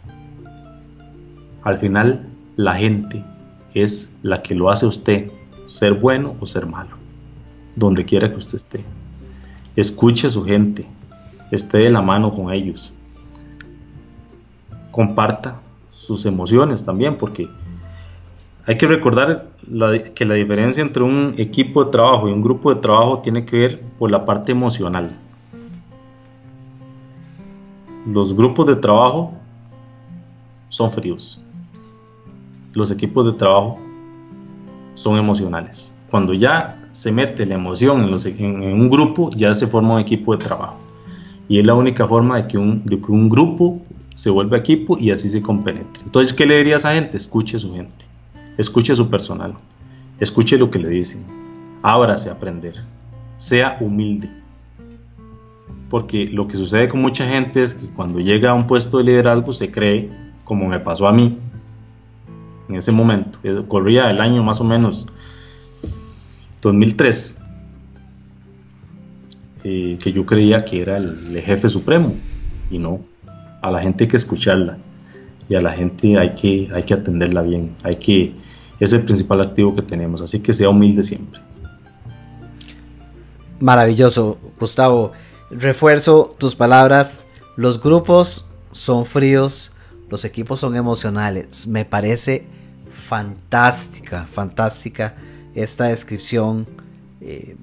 [1.64, 2.28] Al final,
[2.58, 3.24] la gente
[3.74, 5.32] es la que lo hace usted
[5.64, 6.98] ser bueno o ser malo,
[7.74, 8.84] donde quiera que usted esté.
[9.78, 10.86] Escuche a su gente,
[11.52, 12.94] esté de la mano con ellos.
[14.92, 17.48] Comparta sus emociones también, porque
[18.68, 19.48] hay que recordar
[20.14, 23.58] que la diferencia entre un equipo de trabajo y un grupo de trabajo tiene que
[23.58, 25.12] ver por la parte emocional.
[28.06, 29.34] Los grupos de trabajo
[30.70, 31.42] son fríos
[32.78, 33.80] los equipos de trabajo
[34.94, 35.94] son emocionales.
[36.12, 40.44] Cuando ya se mete la emoción en, un grupo, ya se forma un equipo de
[40.44, 40.78] trabajo.
[41.50, 43.82] Y es la única forma de que un, grupo
[44.14, 46.04] se vuelva equipo y así se compenetre.
[46.06, 47.18] Entonces, ¿qué le diría a esa gente?
[47.18, 48.06] Escuche a su gente,
[48.58, 49.56] escuche su personal,
[50.20, 51.26] escuche lo que le dicen,
[51.82, 52.76] ábrase a aprender,
[53.36, 54.30] sea humilde.
[55.90, 59.06] Porque lo que sucede con mucha gente es que cuando llega a un puesto de
[59.06, 60.10] liderazgo se cree,
[60.44, 61.38] como me pasó a mí,
[62.70, 63.40] en ese momento.
[63.68, 65.08] corría el año más o menos
[66.62, 67.42] 2003.
[69.64, 72.16] Eh, que yo creía que era el, jefe supremo
[72.70, 73.02] y no.
[73.62, 74.78] A la gente hay que escucharla
[75.50, 77.76] y a la gente hay que, hay que atenderla bien.
[77.84, 78.34] Hay que,
[78.80, 81.42] es el principal activo que tenemos, así que sea humilde siempre.
[83.60, 85.14] Maravilloso, Gustavo.
[85.50, 87.26] Refuerzo tus palabras.
[87.56, 89.72] Los grupos son fríos,
[90.10, 91.68] los equipos son emocionales.
[91.68, 92.46] Me parece
[92.92, 95.16] fantástica, fantástica
[95.56, 96.68] esta descripción.
[97.22, 97.56] Eh,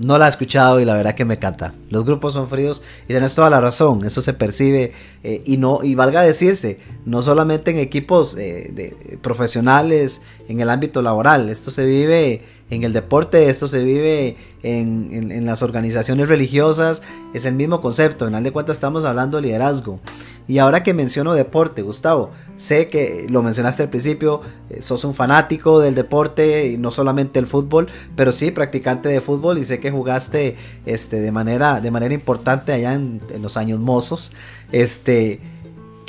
[0.00, 1.74] no la he escuchado y la verdad que me encanta.
[1.90, 5.80] Los grupos son fríos y tienes toda la razón, eso se percibe eh, y no
[5.82, 11.70] y valga decirse, no solamente en equipos eh, de, profesionales en el ámbito laboral, esto
[11.70, 17.02] se vive en el deporte, esto se vive en, en, las organizaciones religiosas,
[17.34, 19.98] es el mismo concepto, en final de cuentas estamos hablando de liderazgo.
[20.46, 25.14] Y ahora que menciono deporte, Gustavo, sé que lo mencionaste al principio, eh, sos un
[25.14, 29.80] fanático del deporte y no solamente el fútbol, pero sí practicante de fútbol y sé
[29.80, 30.56] que jugaste
[30.86, 34.32] este, de, manera, de manera importante allá en, en los años mozos.
[34.72, 35.40] Este,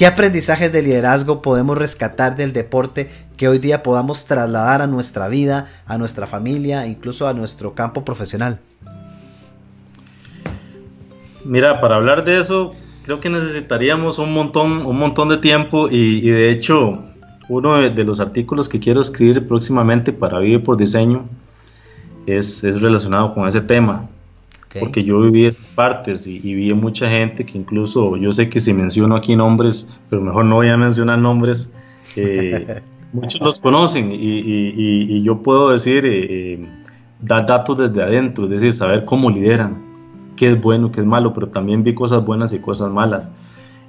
[0.02, 5.28] ¿Qué aprendizajes de liderazgo podemos rescatar del deporte que hoy día podamos trasladar a nuestra
[5.28, 8.58] vida, a nuestra familia, incluso a nuestro campo profesional?
[11.46, 12.74] Mira, para hablar de eso,
[13.04, 17.04] creo que necesitaríamos un montón, un montón de tiempo y, de hecho,
[17.48, 21.30] uno de, los artículos que quiero escribir próximamente para Vive por Diseño
[22.26, 24.10] es, relacionado con ese tema.
[24.80, 28.74] Porque yo viví esas partes y, vi mucha gente que incluso, yo sé que si
[28.74, 31.72] menciono aquí nombres, pero mejor no voy a mencionar nombres,
[32.16, 32.82] eh,
[33.14, 36.68] muchos los conocen y, yo puedo decir, eh, eh,
[37.20, 39.92] dar datos desde adentro, es decir, saber cómo lideran
[40.42, 43.30] qué es bueno, qué es malo, pero también vi cosas buenas y cosas malas.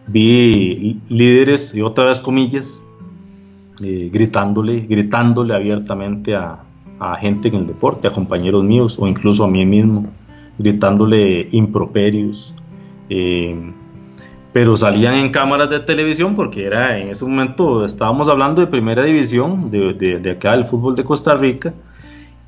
[0.07, 2.83] Vi líderes, y otra vez comillas,
[3.83, 6.59] eh, gritándole, gritándole abiertamente a,
[7.19, 10.07] gente en el deporte, a compañeros míos o incluso a mí mismo,
[10.63, 12.55] gritándole improperios.
[13.09, 13.73] Eh,
[14.53, 19.03] pero salían en cámaras de televisión porque era en ese momento estábamos hablando de primera
[19.03, 21.73] división de, de acá del fútbol de Costa Rica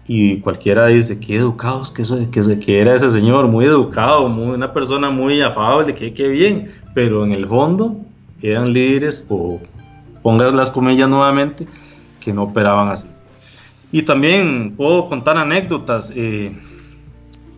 [0.06, 4.72] y cualquiera dice, qué educados que, que, que era ese señor, muy educado, muy, una
[4.72, 7.96] persona muy afable, que, qué bien, pero en el fondo
[8.42, 9.60] eran líderes, o
[10.22, 11.66] pongas las comillas nuevamente,
[12.20, 13.08] que no operaban así.
[13.92, 16.12] Y también puedo contar anécdotas.
[16.14, 16.54] Eh,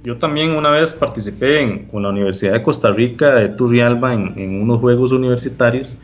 [0.07, 4.35] yo también una vez participé en, con la Universidad de Costa Rica de Turrialba en,
[4.37, 5.97] en unos juegos universitarios,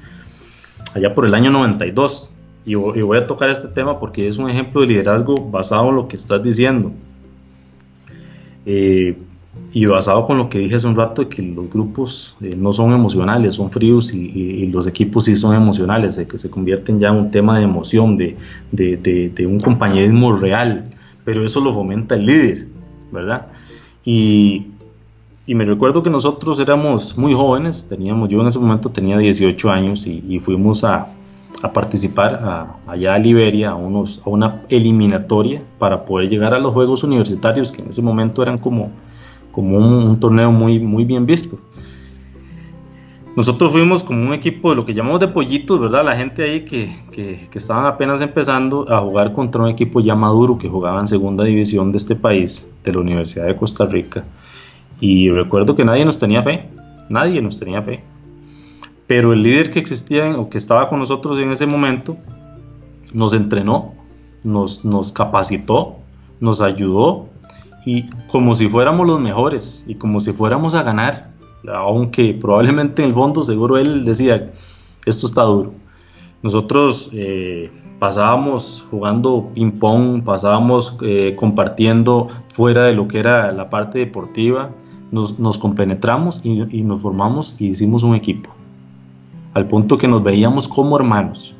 [0.92, 2.34] allá por el año 92
[2.64, 6.08] y, voy a tocar este tema porque es un ejemplo de liderazgo basado en lo
[6.08, 6.90] que estás diciendo.
[8.66, 9.16] Eh,
[9.72, 12.72] y basado con lo que dije hace un rato de que los grupos eh, no
[12.72, 17.10] son emocionales, son fríos y, los equipos sí son emocionales, de que se convierten ya
[17.10, 18.36] en un tema de emoción, de,
[18.72, 18.96] de,
[19.32, 20.90] de, un compañerismo real,
[21.24, 22.66] pero eso lo fomenta el líder,
[23.12, 23.46] ¿verdad?
[24.04, 24.66] Y,
[25.46, 30.06] me recuerdo que nosotros éramos muy jóvenes, teníamos, yo en ese momento tenía 18 años
[30.06, 31.08] y fuimos a,
[31.74, 37.04] participar allá a Liberia, a, unos, a una eliminatoria para poder llegar a los Juegos
[37.04, 38.90] Universitarios, que en ese momento eran como,
[39.54, 41.58] un, torneo muy bien visto.
[43.36, 46.04] Nosotros fuimos como un equipo de lo que llamamos de pollitos, ¿verdad?
[46.04, 50.14] La gente ahí que, que, que, estaban apenas empezando a jugar contra un equipo ya
[50.14, 54.24] maduro que jugaba en segunda división de este país, de la Universidad de Costa Rica.
[55.00, 56.68] Y recuerdo que nadie nos tenía fe,
[57.08, 58.04] nadie nos tenía fe
[59.12, 62.16] pero el líder que existía o que estaba con nosotros en ese momento
[63.12, 63.92] nos entrenó,
[64.42, 65.96] nos, nos capacitó,
[66.40, 67.28] nos ayudó
[67.84, 71.31] y como si fuéramos los mejores y como si fuéramos a ganar,
[71.68, 74.52] aunque probablemente en el fondo seguro él decía,
[75.04, 75.72] esto está duro.
[76.42, 83.70] Nosotros eh, pasábamos jugando ping pong, pasábamos eh, compartiendo fuera de lo que era la
[83.70, 84.70] parte deportiva,
[85.10, 88.50] nos, nos compenetramos y, y nos formamos y hicimos un equipo
[89.54, 91.54] al punto que nos veíamos como hermanos,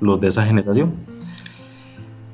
[0.00, 0.92] los de esa generación.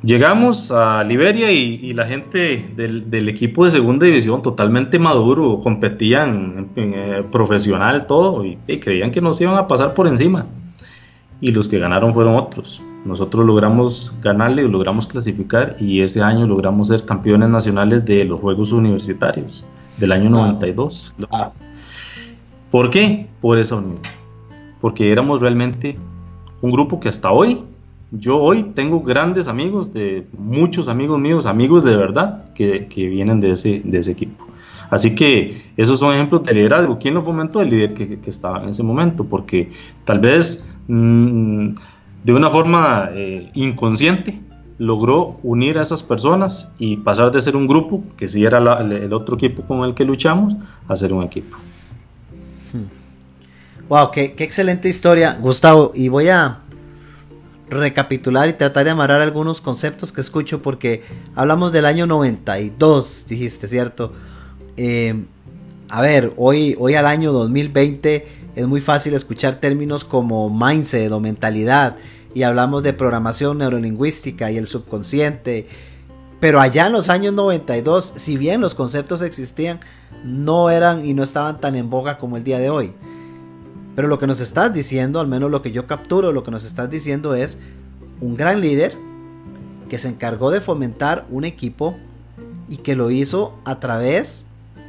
[0.03, 7.23] Llegamos a Liberia y, la gente del, equipo de segunda división totalmente maduro, competían eh,
[7.31, 10.47] profesional todo y, creían que nos iban a pasar por encima.
[11.43, 12.83] Y los que ganaron fueron otros.
[13.05, 18.73] Nosotros logramos ganarle, logramos clasificar y ese año logramos ser campeones nacionales de los Juegos
[18.73, 21.15] Universitarios del año 92.
[22.71, 23.27] ¿Por qué?
[23.41, 23.99] Por esa unión
[24.81, 25.97] porque éramos realmente
[26.63, 27.63] un grupo que hasta hoy,
[28.13, 33.53] yo hoy tengo grandes amigos, de muchos amigos míos, amigos de verdad, que, vienen de
[33.53, 34.47] ese, de ese equipo.
[34.91, 36.99] Así que esos son ejemplos de liderazgo.
[36.99, 37.61] ¿Quién lo fomentó?
[37.61, 39.71] El líder que, estaba en ese momento, porque
[40.05, 41.69] tal vez mm,
[42.25, 44.41] de una forma eh, inconsciente
[44.79, 49.13] logró unir a esas personas y pasar de ser un grupo, que sí era el
[49.13, 50.57] otro equipo con el que luchamos,
[50.89, 51.57] a ser un equipo.
[53.91, 55.93] Wow, qué, excelente historia, Gustavo.
[55.95, 56.61] Y voy a
[57.71, 61.03] recapitular y tratar de amarrar algunos conceptos que escucho porque
[61.35, 64.13] hablamos del año 92, dijiste, ¿cierto?
[64.77, 65.25] Eh,
[65.89, 71.21] a ver, hoy, hoy al año 2020 es muy fácil escuchar términos como mindset o
[71.21, 71.97] mentalidad
[72.35, 75.69] y hablamos de programación neurolingüística y el subconsciente.
[76.41, 79.81] Pero allá en los años 92, si bien los conceptos existían,
[80.25, 82.93] no eran y no estaban tan en boga como el día de hoy.
[84.01, 86.65] Pero lo que nos estás diciendo, al menos lo que yo capturo, lo que nos
[86.65, 87.59] estás diciendo es
[88.23, 88.97] un gran líder
[89.91, 91.99] que se encargó de fomentar un equipo
[92.71, 94.47] y que lo hizo a través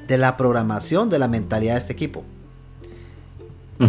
[0.08, 2.24] de la programación de la mentalidad de este equipo.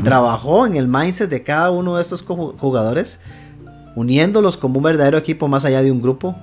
[0.02, 3.20] Trabajó en el mindset de cada uno de estos jugadores,
[3.94, 6.34] uniéndolos como un verdadero equipo más allá de un grupo,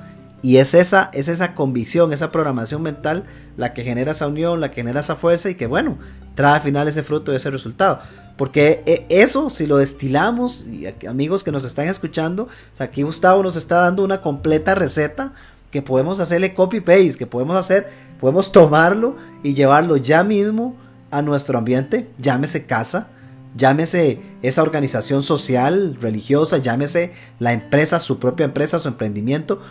[0.42, 3.26] Y es esa, es esa convicción, esa programación mental
[3.58, 5.98] la que genera esa unión, la que genera esa fuerza y que bueno,
[6.36, 8.00] trae al final ese fruto y ese resultado.
[8.38, 13.58] Porque eh, eso, si lo destilamos, y amigos que nos están escuchando, aquí Gustavo nos
[13.58, 15.34] está dando una completa receta
[15.72, 20.76] que podemos hacerle copy-paste, que podemos hacer, podemos tomarlo y llevarlo ya mismo
[21.12, 23.10] a nuestro ambiente, llámese casa,
[23.56, 29.62] llámese esa organización social, religiosa, llámese la empresa, su propia empresa, su emprendimiento.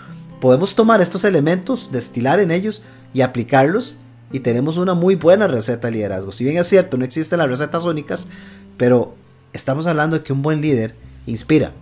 [0.40, 2.82] Podemos tomar estos elementos, destilar en ellos
[3.12, 3.96] y aplicarlos
[4.30, 6.32] y tenemos una muy buena receta de liderazgo.
[6.32, 8.28] Si bien es cierto, no existen las recetas únicas,
[8.76, 9.14] pero
[9.52, 10.94] estamos hablando de que un buen líder
[11.26, 11.72] inspira,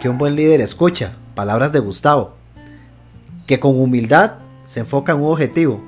[0.00, 2.34] que un buen líder escucha, palabras de Gustavo,
[3.46, 4.34] que con humildad
[4.64, 5.82] se enfoca en un objetivo.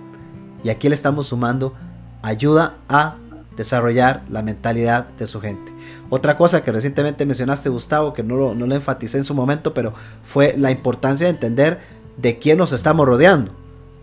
[0.62, 1.75] Y aquí le estamos sumando
[2.23, 3.17] ayuda a
[3.57, 5.74] desarrollar la mentalidad de su gente.
[6.15, 9.75] Otra cosa que recientemente mencionaste, Gustavo, que no lo, no lo enfaticé en su momento,
[9.75, 11.81] pero fue la importancia de entender
[12.17, 13.51] de quién nos estamos rodeando.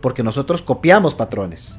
[0.01, 1.78] Porque nosotros copiamos patrones.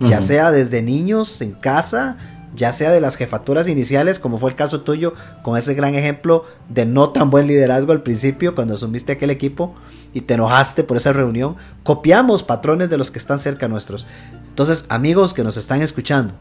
[0.00, 2.18] Ya sea desde niños en casa,
[2.54, 6.44] ya sea de las jefaturas iniciales, como fue el caso tuyo, con ese gran ejemplo
[6.68, 9.74] de no tan buen liderazgo al principio, cuando asumiste aquel equipo
[10.12, 14.06] y te enojaste por esa reunión, copiamos patrones de los que están cerca nuestros.
[14.50, 16.34] Entonces, amigos que nos están escuchando,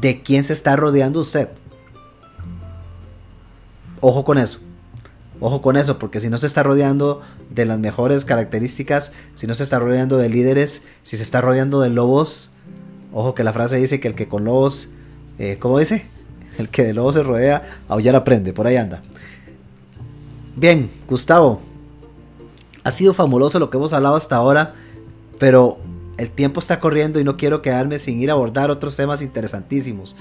[0.00, 1.50] ¿de quién se está rodeando usted?
[4.06, 4.58] Ojo con eso.
[5.40, 9.54] Ojo con eso, porque si no se está rodeando de las mejores características, si no
[9.54, 12.50] se está rodeando de líderes, si se está rodeando de lobos,
[13.14, 14.90] ojo que la frase dice que el que con lobos
[15.38, 16.04] eh, ¿cómo dice?
[16.58, 19.02] El que de lobo se rodea, aullar aprende, por ahí anda.
[20.54, 21.62] Bien, Gustavo,
[22.82, 24.74] ha sido fabuloso lo que hemos hablado hasta ahora,
[25.38, 25.78] pero
[26.18, 30.14] el tiempo está corriendo y no quiero quedarme sin ir a abordar otros temas interesantísimos.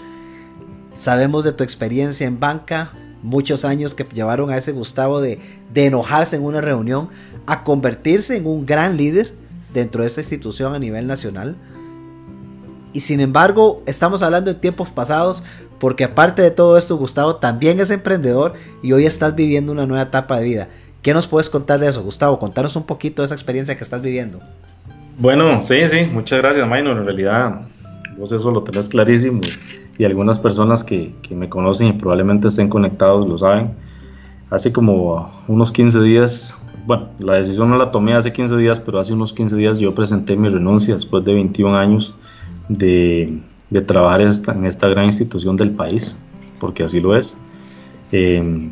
[0.94, 2.94] Sabemos de tu experiencia en banca,
[3.24, 5.40] muchos años que llevaron a ese Gustavo de,
[5.74, 7.10] enojarse en una reunión
[7.48, 9.34] a convertirse en un gran líder
[9.74, 11.56] dentro de esta institución a nivel nacional
[12.94, 15.44] y sin embargo, estamos hablando de tiempos pasados
[15.80, 20.04] porque aparte de todo esto, Gustavo también es emprendedor y hoy estás viviendo una nueva
[20.04, 20.68] etapa de vida.
[21.02, 22.40] ¿Qué nos puedes contar de eso, Gustavo?
[22.40, 24.40] Contanos un poquito de esa experiencia que estás viviendo.
[25.18, 26.98] Bueno, sí, sí, muchas gracias, Maynor.
[26.98, 27.62] En realidad,
[28.18, 29.42] vos eso lo tenés clarísimo
[29.98, 33.72] y algunas personas que, que me conocen y probablemente estén conectados lo saben.
[34.50, 39.00] Hace como unos 15 días, bueno, la decisión no la tomé hace 15 días, pero
[39.00, 42.16] hace unos 15 días yo presenté mi renuncia después de 21 años
[42.70, 43.42] de,
[43.86, 46.22] trabajar en esta, en esta, gran institución del país,
[46.60, 47.38] porque así lo es.
[48.12, 48.72] Em,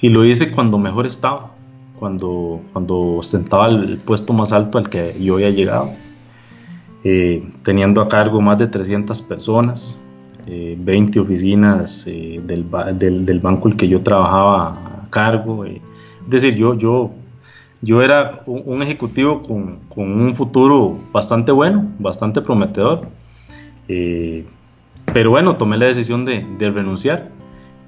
[0.00, 1.52] y lo hice cuando mejor estaba,
[1.98, 5.90] cuando, cuando ostentaba el puesto más alto al que yo había llegado,
[7.02, 9.98] eh, teniendo a cargo más de 300 personas,
[10.46, 15.64] 20 eh, oficinas eh, del, del, del, banco el que yo trabajaba a cargo.
[15.64, 15.80] es
[16.26, 17.10] decir, yo, yo
[17.82, 23.08] yo era un, ejecutivo con, un futuro bastante bueno, bastante prometedor.
[23.88, 24.44] Eh,
[25.12, 27.30] pero bueno, tomé la decisión de, renunciar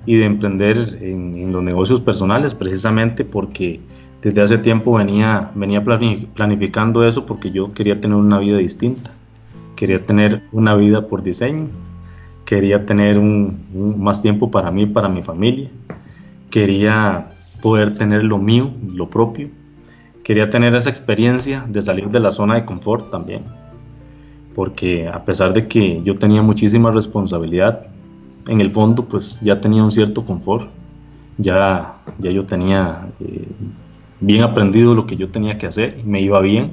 [0.07, 3.81] y de emprender en, los negocios personales, precisamente porque
[4.23, 9.11] desde hace tiempo venía, venía planificando eso porque yo quería tener una vida distinta.
[9.75, 11.69] Quería tener una vida por diseño,
[12.49, 15.69] quería tener más tiempo para mí, para mi familia,
[16.49, 17.29] quería
[17.61, 19.51] poder tener lo mío, lo propio,
[20.25, 23.43] quería tener esa experiencia de salir de la zona de confort también,
[24.55, 27.89] porque a pesar de que yo tenía muchísima responsabilidad,
[28.47, 30.71] en el fondo pues ya tenía un cierto confort,
[31.37, 33.47] ya, ya yo tenía eh,
[34.21, 36.73] bien aprendido lo que yo tenía que hacer y me iba bien,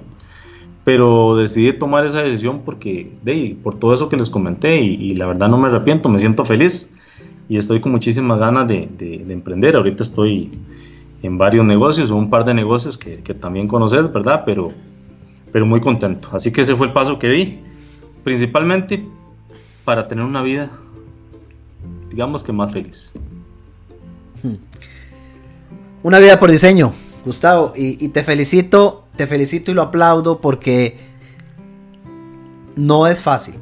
[0.86, 5.26] pero decidí tomar esa decisión porque, de, por todo eso que les comenté y, la
[5.26, 6.94] verdad no me arrepiento, me siento feliz
[7.50, 10.52] y estoy con muchísimas ganas de, de emprender, ahorita estoy
[11.26, 14.44] en varios negocios o un par de negocios que, también conoces, ¿verdad?
[14.46, 14.72] Pero,
[15.52, 16.30] pero muy contento.
[16.34, 17.60] Así que ese fue el paso que di,
[18.24, 19.04] principalmente
[19.84, 20.72] para tener una vida,
[22.10, 23.12] digamos que más feliz.
[26.04, 26.94] Una vida por diseño,
[27.26, 30.98] Gustavo, y, te felicito, te felicito y lo aplaudo porque
[32.76, 33.56] no es fácil.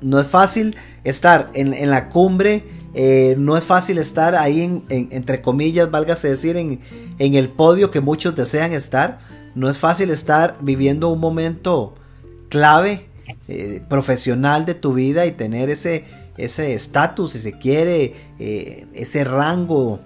[0.00, 2.64] No es fácil estar en, en la cumbre
[2.98, 6.80] eh, no es fácil estar ahí, en, entre comillas, válgase decir, en,
[7.18, 9.18] el podio que muchos desean estar.
[9.54, 11.94] No es fácil estar viviendo un momento
[12.48, 13.06] clave,
[13.48, 16.06] eh, profesional de tu vida y tener ese
[16.38, 20.00] estatus, si se quiere, eh, ese rango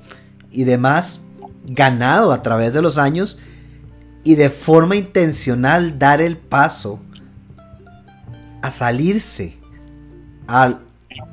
[0.51, 1.21] y demás
[1.67, 3.39] ganado a través de los años
[4.25, 7.01] y de forma intencional dar el paso
[8.63, 9.57] a salirse
[10.47, 10.79] a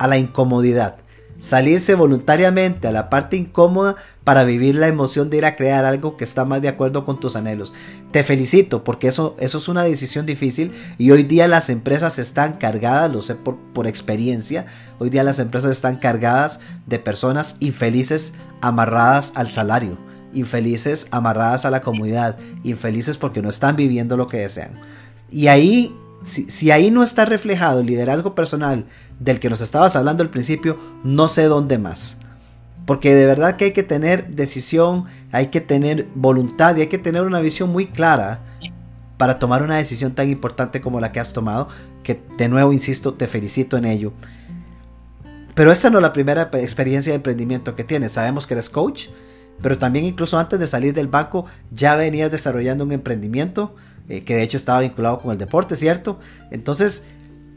[0.06, 0.96] la incomodidad
[1.38, 6.16] salirse voluntariamente a la parte incómoda para vivir la emoción de ir a crear algo
[6.16, 7.72] que está más de acuerdo con tus anhelos.
[8.10, 12.54] Te felicito porque eso, eso es una decisión difícil y hoy día las empresas están
[12.54, 14.66] cargadas, lo sé por, por experiencia,
[14.98, 19.96] hoy día las empresas están cargadas de personas infelices amarradas al salario,
[20.32, 24.80] infelices amarradas a la comunidad, infelices porque no están viviendo lo que desean.
[25.30, 28.84] Y ahí si, ahí no está reflejado el liderazgo personal
[29.20, 32.18] del que nos estabas hablando al principio, no sé dónde más.
[32.86, 36.98] Porque de verdad que hay que tener decisión, hay que tener voluntad y hay que
[36.98, 38.40] tener una visión muy clara
[39.18, 41.68] para tomar una decisión tan importante como la que has tomado,
[42.02, 44.12] que de nuevo, insisto, te felicito en ello.
[45.54, 48.12] Pero esta no es la primera experiencia de emprendimiento que tienes.
[48.12, 49.08] Sabemos que eres coach,
[49.60, 53.74] pero también incluso antes de salir del banco ya venías desarrollando un emprendimiento
[54.08, 56.18] eh, que de hecho estaba vinculado con el deporte, ¿cierto?
[56.50, 57.02] Entonces,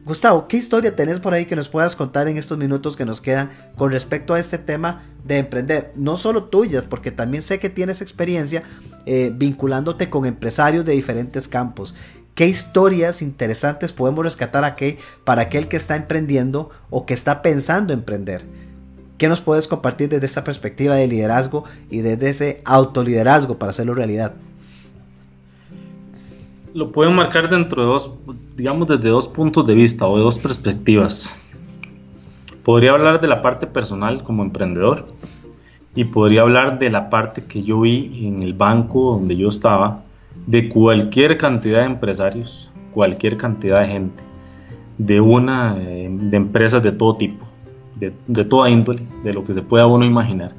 [0.03, 3.21] Gustavo, ¿qué historia tenés por ahí que nos puedas contar en estos minutos que nos
[3.21, 5.93] quedan con respecto a este tema de emprender?
[5.95, 8.63] No solo tuyas, porque también sé que tienes experiencia
[9.05, 11.95] eh, vinculándote con empresarios de diferentes campos.
[12.33, 17.93] ¿Qué historias interesantes podemos rescatar aquí para aquel que está emprendiendo o que está pensando
[17.93, 18.43] emprender?
[19.21, 23.93] ¿Qué nos puedes compartir desde esa perspectiva de liderazgo y desde ese autoliderazgo para hacerlo
[23.93, 24.33] realidad?
[26.73, 28.15] lo pueden marcar dentro de dos,
[28.55, 31.39] digamos, desde dos puntos de vista o de dos perspectivas.
[32.63, 35.05] Podría hablar de la parte personal como emprendedor
[35.93, 40.01] y podría hablar de la parte que yo vi en el banco donde yo estaba,
[40.47, 44.23] de cualquier cantidad de empresarios, cualquier cantidad de gente,
[44.97, 47.50] de una, eh, de empresas de todo tipo,
[48.01, 50.51] de, de toda índole, de lo que se pueda uno imaginar.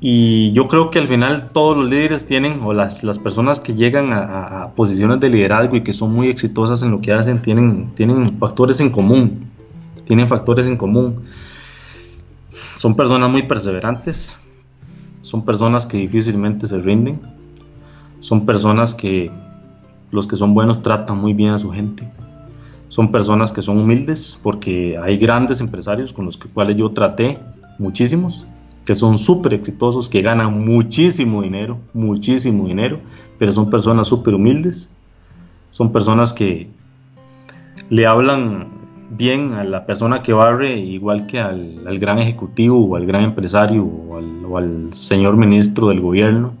[0.00, 4.12] Y yo creo que al final todos los líderes tienen, o las, personas que llegan
[4.12, 8.38] a, posiciones de liderazgo y que son muy exitosas en lo que hacen, tienen, tienen
[8.38, 9.46] factores en común.
[10.06, 11.24] Tienen factores en común.
[12.76, 14.38] Son personas muy perseverantes.
[15.20, 17.20] Son personas que difícilmente se rinden.
[18.20, 19.32] Son personas que
[20.12, 22.08] los que son buenos tratan muy bien a su gente.
[22.88, 27.38] Son personas que son humildes porque hay grandes empresarios con los cuales yo traté,
[27.78, 28.46] muchísimos,
[28.84, 33.00] que son súper exitosos, que ganan muchísimo dinero, muchísimo dinero,
[33.38, 34.90] pero son personas súper humildes,
[35.70, 36.68] son personas que
[37.90, 38.68] le hablan
[39.10, 43.84] bien a la persona que barre, igual que al, gran ejecutivo o al gran empresario
[43.84, 46.54] o al, señor ministro del gobierno.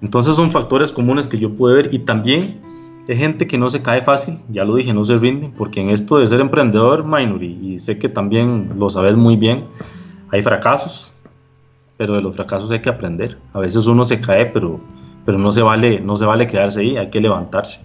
[0.00, 2.60] Entonces son factores comunes que yo puedo ver y también
[3.08, 5.90] hay gente que no se cae fácil, ya lo dije, no se rinde, porque en
[5.90, 9.64] esto de ser emprendedor, minor, y, y sé que también lo sabes muy bien,
[10.30, 11.12] hay fracasos,
[11.96, 13.38] pero de los fracasos hay que aprender.
[13.52, 14.80] A veces uno se cae, pero,
[15.24, 17.80] pero no, se vale, no se vale quedarse ahí, hay que levantarse.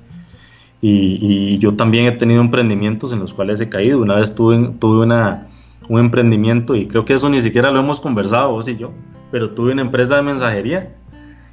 [0.82, 4.00] Y, yo también he tenido emprendimientos en los cuales he caído.
[4.00, 5.46] Una vez tuve, tuve una,
[5.90, 8.92] un emprendimiento y creo que eso ni siquiera lo hemos conversado vos y yo,
[9.32, 10.96] pero tuve una empresa de mensajería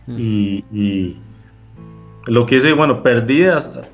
[0.06, 0.16] mm.
[0.18, 1.16] y,
[2.26, 3.44] lo que hice, bueno, perdí,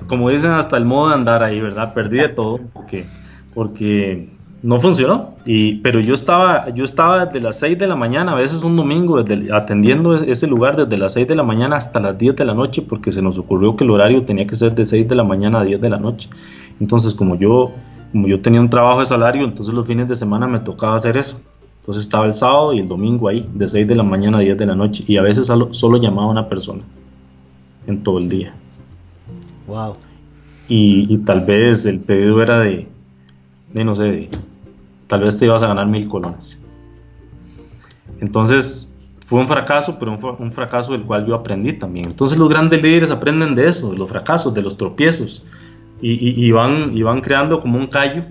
[0.07, 1.93] como dicen, hasta el modo de andar ahí, ¿verdad?
[1.93, 3.05] Perdí de todo porque,
[3.53, 4.29] porque
[4.63, 5.35] no funcionó.
[5.45, 8.75] Y, pero yo estaba, yo estaba desde las 6 de la mañana, a veces un
[8.75, 9.21] domingo,
[9.53, 12.81] atendiendo ese lugar desde las 6 de la mañana hasta las 10 de la noche,
[12.81, 15.59] porque se nos ocurrió que el horario tenía que ser de 6 de la mañana
[15.59, 16.29] a 10 de la noche.
[16.79, 17.71] Entonces, como yo,
[18.11, 21.17] como yo tenía un trabajo de salario, entonces los fines de semana me tocaba hacer
[21.17, 21.39] eso.
[21.79, 24.57] Entonces estaba el sábado y el domingo ahí, de 6 de la mañana a 10
[24.57, 26.83] de la noche, y a veces solo, solo llamaba a una persona
[27.87, 28.53] en todo el día.
[29.67, 29.93] Wow.
[30.67, 32.87] Y, y tal vez el pedido era de,
[33.73, 34.29] de no sé, de
[35.07, 36.63] tal vez te ibas a ganar mil colones.
[38.21, 38.91] Entonces,
[39.25, 42.05] fue un fracaso, pero un, fracaso del cual yo aprendí también.
[42.05, 45.43] Entonces, los grandes líderes aprenden de eso, de los fracasos, de los tropiezos,
[46.01, 48.23] y, van, y van creando como un callo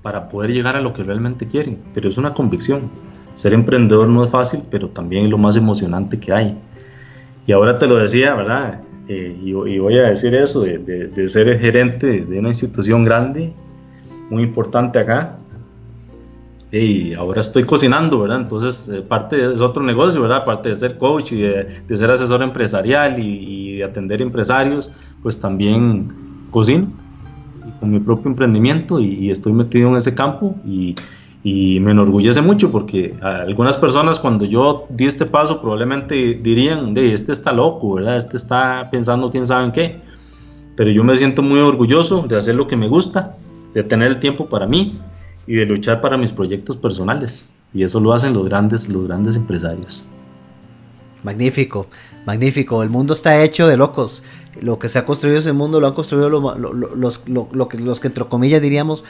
[0.00, 1.78] para poder llegar a lo que realmente quieren.
[1.94, 2.90] Pero es una convicción.
[3.34, 6.58] Ser emprendedor no es fácil, pero también es lo más emocionante que hay.
[7.46, 8.80] Y ahora te lo decía, ¿verdad?
[9.08, 13.52] Eh, y, voy a decir eso, de, de ser gerente de una institución grande,
[14.30, 15.38] muy importante acá,
[16.72, 18.40] y ahora estoy cocinando, ¿verdad?
[18.40, 20.38] Entonces, eh, parte es otro negocio, ¿verdad?
[20.38, 24.90] Aparte de ser coach y de, ser asesor empresarial y, de atender empresarios,
[25.22, 26.08] pues también
[26.50, 26.90] cocino
[27.78, 30.94] con mi propio emprendimiento y, estoy metido en ese campo y,
[31.44, 37.14] y, me enorgullece mucho porque algunas personas cuando yo di este paso probablemente dirían, de
[37.14, 38.16] este está loco, ¿verdad?
[38.16, 40.00] Este está pensando quién sabe en qué.
[40.76, 43.36] Pero yo me siento muy orgulloso de hacer lo que me gusta,
[43.74, 44.98] de tener el tiempo para mí
[45.46, 47.48] y de luchar para mis proyectos personales.
[47.74, 50.04] Y eso lo hacen los grandes, los grandes empresarios.
[51.22, 51.86] Magnífico,
[52.26, 52.82] magnífico.
[52.82, 54.22] El mundo está hecho de locos.
[54.60, 58.24] Lo que se ha construido ese mundo lo han construido los, que, los que entre
[58.26, 59.04] comillas diríamos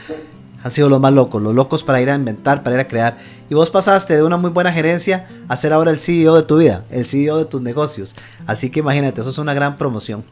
[0.63, 3.19] han sido los más locos, los locos para ir a inventar, para ir a crear.
[3.51, 6.59] Y vos pasaste de una muy buena gerencia a ser ahora el CEO de tu
[6.59, 8.15] vida, el CEO de tus negocios.
[8.47, 10.25] Así que imagínate, eso es una gran promoción.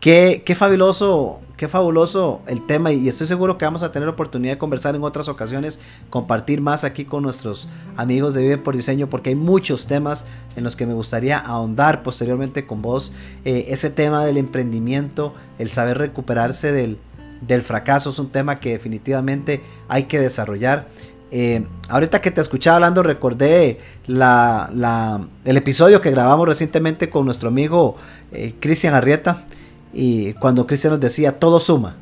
[0.00, 4.52] Qué, qué fabuloso, qué fabuloso el tema y estoy seguro que vamos a tener oportunidad
[4.52, 9.08] de conversar en otras ocasiones, compartir más aquí con nuestros amigos de Vive por Diseño
[9.08, 13.12] porque hay muchos temas en los que me gustaría ahondar posteriormente con vos.
[13.46, 16.98] Eh, ese tema del emprendimiento, el saber recuperarse del,
[17.40, 20.88] del fracaso es un tema que definitivamente hay que desarrollar.
[21.30, 27.48] Eh, ahorita que te escuchaba hablando recordé la, el episodio que grabamos recientemente con nuestro
[27.48, 27.96] amigo
[28.30, 29.44] eh, Cristian Arrieta
[29.92, 31.96] y cuando Cristian nos decía todo suma,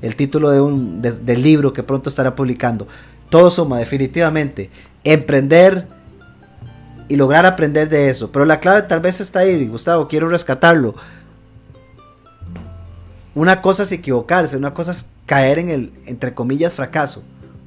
[0.00, 2.88] el título de un, del libro que pronto estará publicando,
[3.30, 4.70] todo suma definitivamente,
[5.04, 5.86] emprender
[7.08, 10.94] y lograr aprender de eso, pero la clave tal vez está ahí, Gustavo, quiero rescatarlo
[13.34, 17.22] una cosa es equivocarse, una cosa es caer en el, entre comillas, fracaso,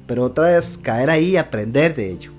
[0.06, 2.32] pero otra es caer ahí y aprender de ello.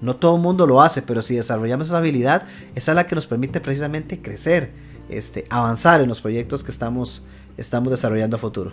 [0.00, 2.42] No todo el mundo lo hace, pero si desarrollamos esa habilidad,
[2.74, 4.70] esa es la que nos permite precisamente crecer,
[5.08, 7.22] este, avanzar en los proyectos que estamos,
[7.56, 8.72] estamos desarrollando a futuro.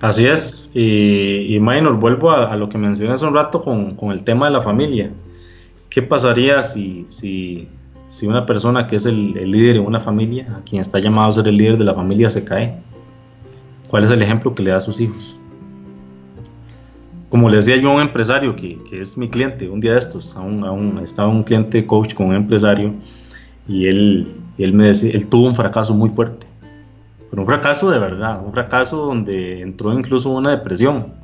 [0.00, 4.24] Así es, y, y vuelvo a, lo que mencioné hace un rato con, con, el
[4.24, 5.12] tema de la familia.
[5.88, 7.68] ¿Qué pasaría si, si
[8.12, 11.32] si una persona que es el, líder en una familia, a quien está llamado a
[11.32, 12.78] ser el líder de la familia, se cae,
[13.88, 15.38] ¿cuál es el ejemplo que le da a sus hijos?
[17.30, 20.36] Como le decía yo a un empresario que, es mi cliente, un día de estos,
[21.02, 22.92] estaba un cliente coach con un empresario
[23.66, 26.46] y él, él me decía, él tuvo un fracaso muy fuerte,
[27.30, 31.14] pero un fracaso de verdad, un fracaso donde entró incluso una depresión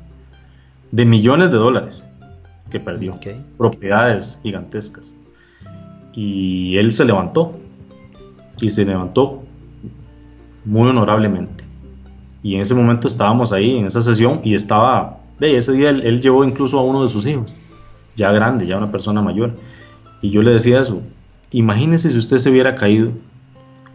[0.91, 2.09] de millones de dólares
[2.71, 3.19] que perdió,
[3.59, 5.13] propiedades gigantescas.
[6.21, 7.53] Y él se levantó.
[8.59, 9.41] Y se levantó
[10.65, 11.63] muy honorablemente.
[12.43, 16.21] Y en ese momento estábamos ahí, en esa sesión, y estaba, ve, ese día él,
[16.21, 17.57] llevó incluso a uno de sus hijos,
[18.17, 19.55] ya grande, ya una persona mayor.
[20.21, 21.01] Y yo le decía eso,
[21.51, 23.11] imagínese si usted se hubiera caído,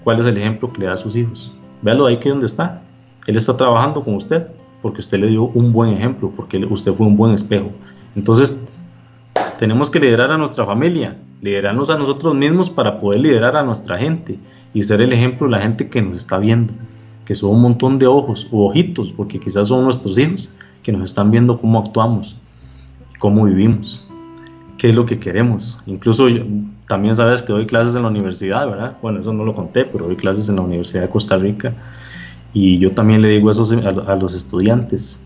[0.02, 1.52] ¿cuál es el ejemplo que le da a sus hijos?
[1.82, 2.80] Véalo ahí que donde está.
[3.26, 4.46] Él está trabajando con usted
[4.80, 7.70] porque usted le dio un buen ejemplo, porque usted fue un buen espejo.
[8.16, 8.66] Entonces,
[9.58, 13.98] tenemos que liderar a nuestra familia, liderarnos a nosotros mismos para poder liderar a nuestra
[13.98, 14.38] gente
[14.72, 16.72] y ser el ejemplo de la gente que nos está viendo,
[17.24, 20.50] que son un montón de ojos u ojitos, porque quizás son nuestros hijos
[20.82, 22.36] que nos están viendo cómo actuamos,
[23.18, 24.04] cómo vivimos,
[24.78, 25.78] qué es lo que queremos.
[25.86, 26.28] Incluso
[26.88, 28.96] también sabes que doy clases en la universidad, ¿verdad?
[29.00, 31.74] Bueno, eso no lo conté, pero doy clases en la Universidad de Costa Rica
[32.52, 33.66] y yo también le digo eso
[34.06, 35.20] a los estudiantes,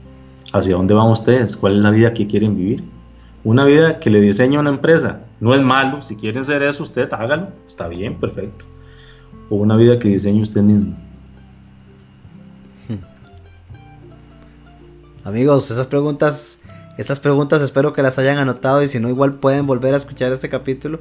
[0.53, 1.57] ¿hacia dónde van ustedes?
[1.57, 2.83] ¿Cuál es la vida que quieren vivir?
[3.45, 7.12] Una vida que le diseña una empresa no es malo, si quieren ser eso usted,
[7.12, 8.64] hágalo, está bien, perfecto.
[9.49, 10.97] O una vida que diseñe usted mismo.
[15.24, 16.62] Amigos, esas preguntas,
[16.97, 20.32] esas preguntas espero que las hayan anotado y si no igual pueden volver a escuchar
[20.32, 20.99] este capítulo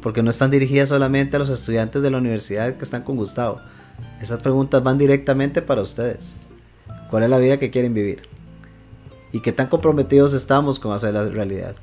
[0.00, 3.60] porque no están dirigidas solamente a los estudiantes de la universidad que están con Gustavo.
[4.22, 6.38] Esas preguntas van directamente para ustedes.
[7.10, 8.22] ¿Cuál es la vida que quieren vivir?
[9.32, 11.74] Y qué tan comprometidos estamos con hacer la realidad.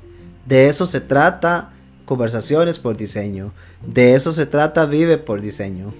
[0.46, 1.72] De eso se trata
[2.04, 3.52] conversaciones por diseño.
[3.86, 5.92] De eso se trata vive por diseño.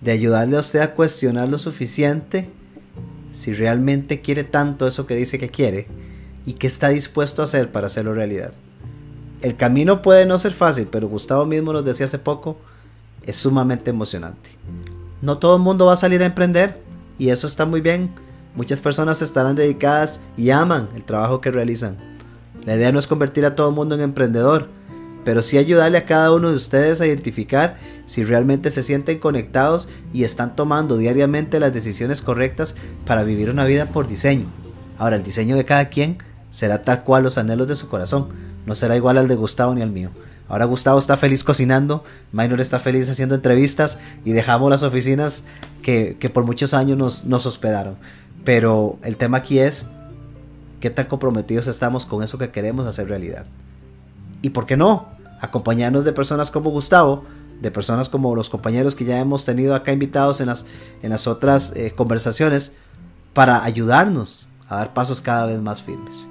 [0.00, 2.50] De ayudarle a usted a cuestionar lo suficiente
[3.32, 5.88] si realmente quiere tanto eso que dice que quiere
[6.46, 8.52] y qué está dispuesto a hacer para hacerlo realidad.
[9.42, 12.56] El camino puede no ser fácil, pero Gustavo mismo nos decía hace poco,
[13.26, 14.50] es sumamente emocionante.
[15.20, 16.80] No todo el mundo va a salir a emprender
[17.18, 18.10] y eso está muy bien
[18.54, 21.96] Muchas personas estarán dedicadas y aman el trabajo que realizan.
[22.64, 24.68] La idea no es convertir a todo el mundo en emprendedor,
[25.24, 29.88] pero sí ayudarle a cada uno de ustedes a identificar si realmente se sienten conectados
[30.12, 32.74] y están tomando diariamente las decisiones correctas
[33.06, 34.46] para vivir una vida por diseño.
[34.98, 36.18] Ahora, el diseño de cada quien
[36.50, 38.28] será tal cual los anhelos de su corazón,
[38.64, 40.10] no será igual al de Gustavo ni al mío.
[40.48, 45.44] Ahora Gustavo está feliz cocinando, Minor está feliz haciendo entrevistas y dejamos las oficinas
[45.82, 47.96] que, por muchos años nos, nos hospedaron.
[48.44, 49.88] Pero el tema aquí es
[50.80, 53.46] qué tan comprometidos estamos con eso que queremos hacer realidad.
[54.42, 55.08] Y por qué no,
[55.40, 57.24] acompañarnos de personas como Gustavo,
[57.60, 60.66] de personas como los compañeros que ya hemos tenido acá invitados en las,
[61.02, 62.72] en las otras eh, conversaciones,
[63.32, 66.28] para ayudarnos a dar pasos cada vez más firmes.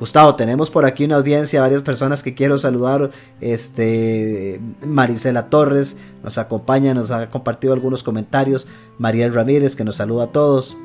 [0.00, 3.12] Gustavo, tenemos por aquí una audiencia, varias personas que quiero saludar.
[3.40, 8.66] Este, Marisela Torres nos acompaña, nos ha compartido algunos comentarios.
[8.98, 10.76] Mariel Ramírez que nos saluda a todos.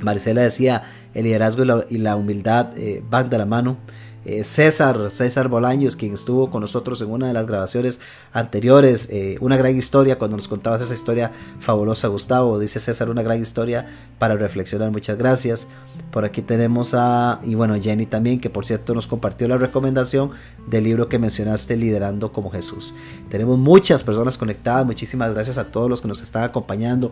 [0.00, 0.82] Marcela decía,
[1.14, 3.76] el liderazgo y la, humildad eh, van de la mano.
[4.24, 8.00] eh, César, César Bolaños, quien estuvo con nosotros en una de las grabaciones
[8.32, 13.22] anteriores, eh, una gran historia, cuando nos contabas esa historia fabulosa, Gustavo, dice César, una
[13.22, 13.86] gran historia
[14.18, 15.66] para reflexionar, muchas gracias.
[16.10, 20.30] Por aquí tenemos a, y bueno, Jenny también, que por cierto nos compartió la recomendación
[20.66, 22.94] del libro que mencionaste, Liderando como Jesús.
[23.30, 27.10] Tenemos muchas personas conectadas, muchísimas gracias a todos los que nos están acompañando.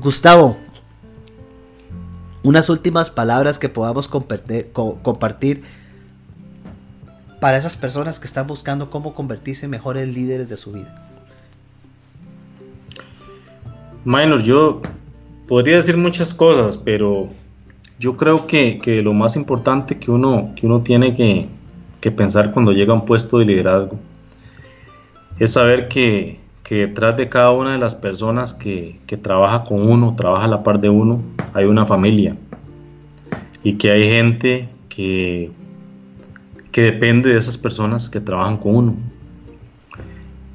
[0.00, 0.56] Gustavo,
[2.44, 5.62] unas últimas palabras que podamos compartir,
[7.40, 10.94] para esas personas que están buscando cómo convertirse en mejores líderes de su vida.
[14.04, 14.80] Minor, yo
[15.46, 17.30] podría decir muchas cosas, pero
[17.98, 21.48] yo creo que, lo más importante que uno, que uno tiene que,
[22.00, 23.98] que, pensar cuando llega a un puesto de liderazgo
[25.38, 29.86] es saber que, que detrás de cada una de las personas que, que, trabaja con
[29.86, 32.36] uno, trabaja a la par de uno, hay una familia
[33.62, 35.50] y que hay gente que,
[36.72, 38.96] que depende de esas personas que trabajan con uno.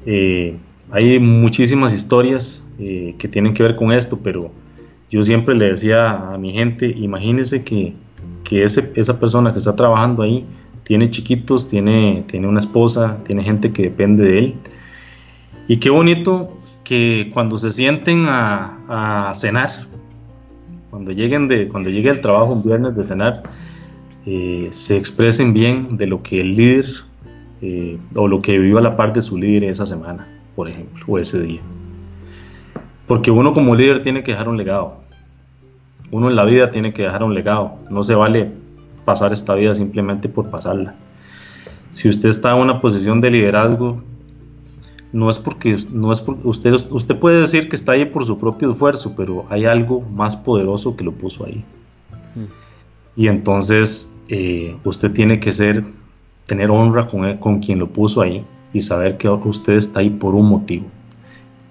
[0.04, 0.56] Eh,
[0.90, 4.50] hay muchísimas historias eh, que tienen que ver con esto, pero
[5.10, 7.94] yo siempre le decía a mi gente, imagínese que,
[8.42, 10.44] que ese, esa persona que está trabajando ahí
[10.82, 14.54] tiene chiquitos, tiene, tiene una esposa, tiene gente que depende de él.
[15.70, 16.50] Y qué bonito
[16.82, 19.70] que cuando se sienten a, cenar,
[20.90, 23.44] cuando lleguen de, cuando llegue el trabajo un viernes de cenar,
[24.26, 26.86] eh, se expresen bien de lo que el líder
[27.62, 31.04] eh, o lo que vivió a la par de su líder esa semana, por ejemplo,
[31.06, 31.60] o ese día.
[33.06, 34.96] Porque uno como líder tiene que dejar un legado.
[36.10, 37.76] Uno en la vida tiene que dejar un legado.
[37.90, 38.50] No se vale
[39.04, 40.96] pasar esta vida simplemente por pasarla.
[41.90, 44.02] Si usted está en una posición de liderazgo,
[45.12, 48.70] no es porque no es usted usted puede decir que está ahí por su propio
[48.70, 51.64] esfuerzo, pero hay algo más poderoso que lo puso ahí.
[52.34, 53.20] Mm.
[53.20, 55.82] Y entonces eh, usted tiene que ser
[56.46, 60.34] tener honra con, con quien lo puso ahí y saber que usted está ahí por
[60.34, 60.86] un motivo,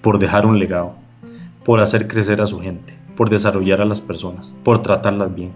[0.01, 0.93] por dejar un legado,
[1.63, 5.51] por hacer crecer a su gente, por desarrollar a las personas, por tratarlas bien.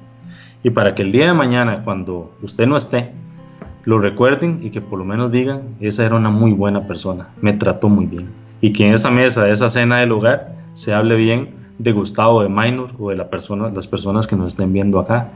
[0.63, 3.11] Y para que el día de mañana, cuando usted no esté,
[3.85, 7.53] lo recuerden y que por lo menos digan, esa era una muy buena persona, me
[7.53, 8.29] trató muy bien.
[8.61, 12.43] Y que en esa mesa, de esa cena del hogar, se hable bien de Gustavo,
[12.43, 13.27] de Minor o de las
[13.87, 15.31] personas que nos estén viendo acá.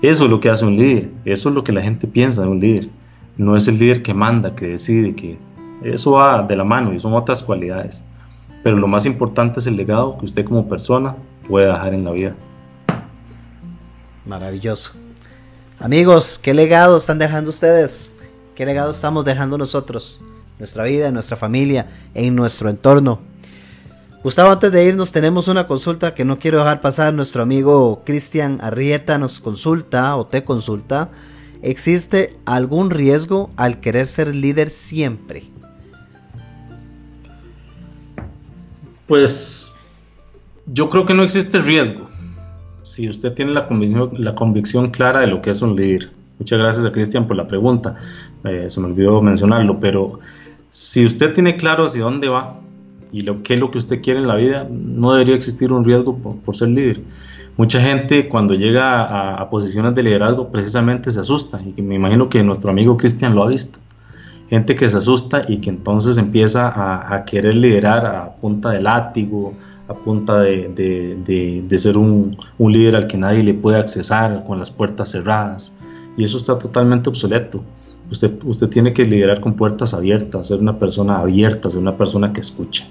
[0.00, 2.48] Eso es lo que hace un líder, eso es lo que la gente piensa de
[2.48, 2.88] un líder.
[3.36, 5.38] No es el líder que manda, que decide, que
[5.82, 8.04] eso va de la mano y son otras cualidades.
[8.62, 11.16] Pero lo más importante es el legado que usted como persona
[11.48, 12.34] puede dejar en la vida.
[14.26, 15.07] Maravilloso.
[15.80, 18.12] Amigos, ¿qué legado están dejando ustedes?
[18.56, 20.20] ¿Qué legado estamos dejando nosotros?
[20.58, 23.20] Nuestra vida, nuestra familia, en nuestro entorno.
[24.24, 27.14] Gustavo, antes de irnos tenemos una consulta que no quiero dejar pasar.
[27.14, 31.10] Nuestro amigo Cristian Arrieta nos consulta o te consulta.
[31.62, 35.44] ¿Existe algún riesgo al querer ser líder siempre?
[39.06, 39.74] Pues
[40.66, 42.07] yo creo que no existe riesgo
[42.88, 46.10] si usted tiene la convicción, la convicción clara de lo que es un líder.
[46.38, 47.96] Muchas gracias a Cristian por la pregunta,
[48.44, 50.20] eh, se me olvidó mencionarlo, pero
[50.68, 52.60] si usted tiene claro hacia dónde va
[53.12, 55.84] y lo qué es lo que usted quiere en la vida, no debería existir un
[55.84, 57.02] riesgo por, ser líder.
[57.58, 62.42] Mucha gente cuando llega a, posiciones de liderazgo precisamente se asusta y me imagino que
[62.42, 63.80] nuestro amigo Cristian lo ha visto.
[64.48, 68.80] Gente que se asusta y que entonces empieza a, a querer liderar a punta de
[68.80, 69.54] látigo,
[69.88, 75.10] a punta de, ser un, líder al que nadie le puede accesar con las puertas
[75.10, 75.74] cerradas.
[76.16, 77.62] Y eso está totalmente obsoleto.
[78.10, 82.32] Usted, usted tiene que liderar con puertas abiertas, ser una persona abierta, ser una persona
[82.32, 82.86] que escucha.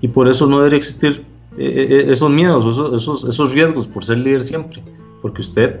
[0.00, 1.24] Y por eso no debería existir
[1.56, 4.82] eh, eh, eh, esos miedos, esos, esos, riesgos por ser líder siempre.
[5.20, 5.80] Porque usted,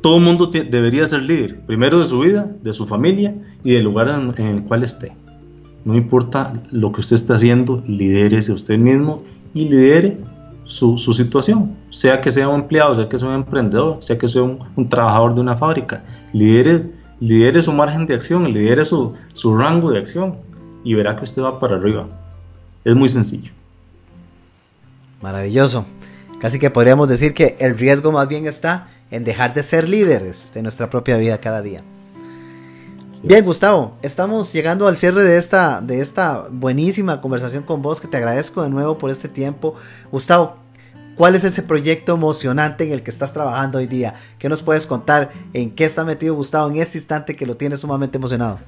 [0.00, 4.08] todo mundo debería ser líder, primero de su vida, de su familia y del lugar
[4.08, 5.12] en el cual esté.
[5.84, 9.22] No importa lo que usted esté haciendo, lidérese usted mismo
[9.54, 10.18] y lidere
[10.64, 11.76] su, situación.
[11.90, 15.34] Sea que sea un empleado, sea que sea un emprendedor, sea que sea un, trabajador
[15.34, 16.04] de una fábrica.
[16.32, 20.36] Lidere, lidere su margen de acción, lidere su, su rango de acción
[20.84, 22.06] y verá que usted va para arriba.
[22.84, 23.52] Es muy sencillo.
[25.22, 25.86] Maravilloso.
[26.38, 30.52] Casi que podríamos decir que el riesgo más bien está en dejar de ser líderes
[30.54, 31.82] de nuestra propia vida cada día.
[33.22, 38.06] Bien, Gustavo, estamos llegando al cierre de esta, de esta buenísima conversación con vos, que
[38.06, 39.74] te agradezco de nuevo por este tiempo.
[40.12, 40.54] Gustavo,
[41.16, 44.14] ¿cuál es ese proyecto emocionante en el que estás trabajando hoy día?
[44.38, 45.30] ¿Qué nos puedes contar?
[45.52, 48.60] ¿En qué está metido Gustavo en este instante que lo tiene sumamente emocionado?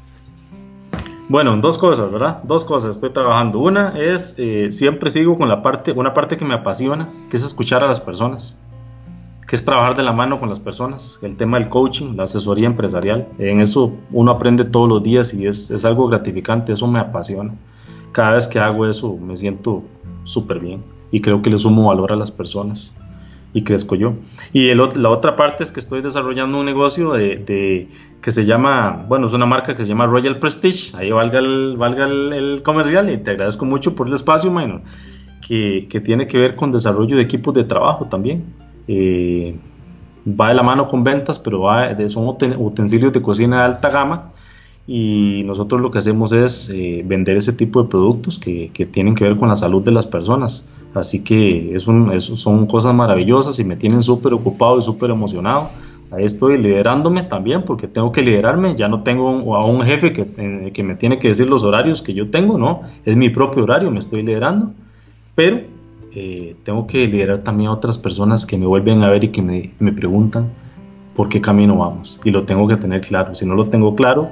[1.28, 2.42] Bueno, dos cosas, ¿verdad?
[2.42, 3.60] Dos cosas estoy trabajando.
[3.60, 7.44] Una es, eh, siempre sigo con la parte, una parte que me apasiona, que es
[7.44, 8.58] escuchar a las personas
[9.50, 12.66] que es trabajar de la mano con las personas, el tema del coaching, la asesoría
[12.66, 13.26] empresarial.
[13.36, 17.56] En eso uno aprende todos los días y es, es algo gratificante, eso me apasiona.
[18.12, 19.82] Cada vez que hago eso me siento
[20.22, 22.94] súper bien y creo que le sumo valor a las personas
[23.52, 24.12] y crezco yo.
[24.52, 27.88] Y la otra parte es que estoy desarrollando un negocio de,
[28.22, 31.76] que se llama, bueno, es una marca que se llama Royal Prestige, ahí valga el,
[31.76, 34.82] valga el, comercial y te agradezco mucho por el espacio, Minor,
[35.44, 39.56] que, que tiene que ver con desarrollo de equipos de trabajo también eh,
[40.26, 42.26] va de la mano con ventas, pero va de, son
[42.58, 44.32] utensilios de cocina de alta gama
[44.86, 49.14] y nosotros lo que hacemos es eh, vender ese tipo de productos que, que, tienen
[49.14, 50.66] que ver con la salud de las personas.
[50.94, 55.70] Así que es son cosas maravillosas y me tienen súper ocupado y súper emocionado.
[56.10, 58.74] Ahí estoy liderándome también porque tengo que liderarme.
[58.74, 61.62] Ya no tengo un, a un jefe que, eh, que me tiene que decir los
[61.62, 62.82] horarios que yo tengo, no.
[63.04, 64.72] Es mi propio horario, me estoy liderando.
[65.36, 65.60] Pero
[66.14, 69.42] eh, tengo que liderar también a otras personas que me vuelven a ver y que
[69.42, 70.50] me, me, preguntan
[71.14, 72.20] por qué camino vamos.
[72.24, 73.34] Y lo tengo que tener claro.
[73.34, 74.30] Si no lo tengo claro,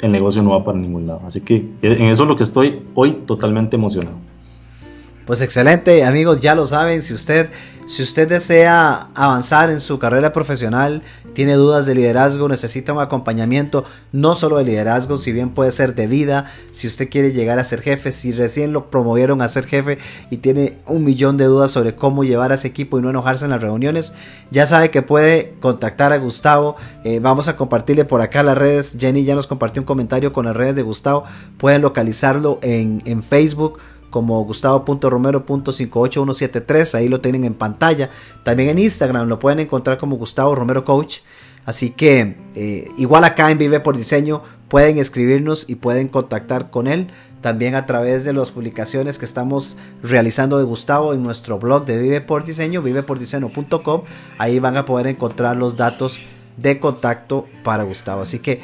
[0.00, 1.22] el negocio no va para ningún lado.
[1.26, 4.16] Así que en eso es lo que estoy hoy totalmente emocionado.
[5.28, 7.50] Pues excelente, amigos, ya lo saben, si usted
[7.88, 11.02] si usted desea avanzar en su carrera profesional,
[11.32, 15.94] tiene dudas de liderazgo, necesita un acompañamiento, no solo de liderazgo, si bien puede ser
[15.94, 19.64] de vida, si usted quiere llegar a ser jefe, si recién lo promovieron a ser
[19.64, 19.96] jefe
[20.30, 23.46] y tiene un millón de dudas sobre cómo llevar a ese equipo y no enojarse
[23.46, 24.12] en las reuniones,
[24.50, 26.76] ya sabe que puede contactar a Gustavo.
[27.04, 28.96] Eh, vamos a compartirle por acá las redes.
[28.98, 31.24] Jenny ya nos compartió un comentario con las redes de Gustavo.
[31.56, 33.78] Pueden localizarlo en, en Facebook
[34.10, 38.10] como gustavo.romero.58173, ahí lo tienen en pantalla.
[38.42, 41.18] También en Instagram lo pueden encontrar como Gustavo Romero Coach.
[41.64, 46.86] Así que eh, igual acá en Vive por Diseño pueden escribirnos y pueden contactar con
[46.86, 47.08] él.
[47.42, 51.98] También a través de las publicaciones que estamos realizando de Gustavo en nuestro blog de
[51.98, 54.02] Vive por Diseño, vivepordiseño.com.
[54.38, 56.20] Ahí van a poder encontrar los datos
[56.56, 58.22] de contacto para Gustavo.
[58.22, 58.62] Así que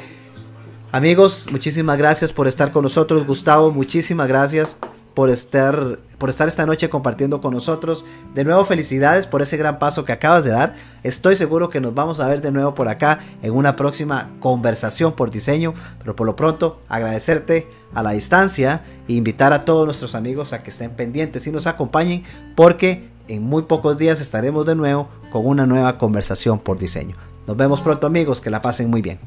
[0.91, 3.27] amigos, muchísimas gracias por estar con nosotros.
[3.27, 4.77] Gustavo, muchísimas gracias
[5.15, 8.05] por estar, por estar esta noche compartiendo con nosotros.
[8.35, 10.75] De nuevo, felicidades por ese gran paso que acabas de dar.
[11.03, 15.13] Estoy seguro que nos vamos a ver de nuevo por acá en una próxima conversación
[15.13, 15.73] por diseño.
[15.99, 20.61] Pero por lo pronto, agradecerte a la distancia e invitar a todos nuestros amigos a
[20.61, 22.23] que estén pendientes y nos acompañen
[22.55, 27.15] porque en muy pocos días estaremos de nuevo con una nueva conversación por diseño.
[27.47, 29.19] Nos vemos pronto amigos, que la pasen muy bien.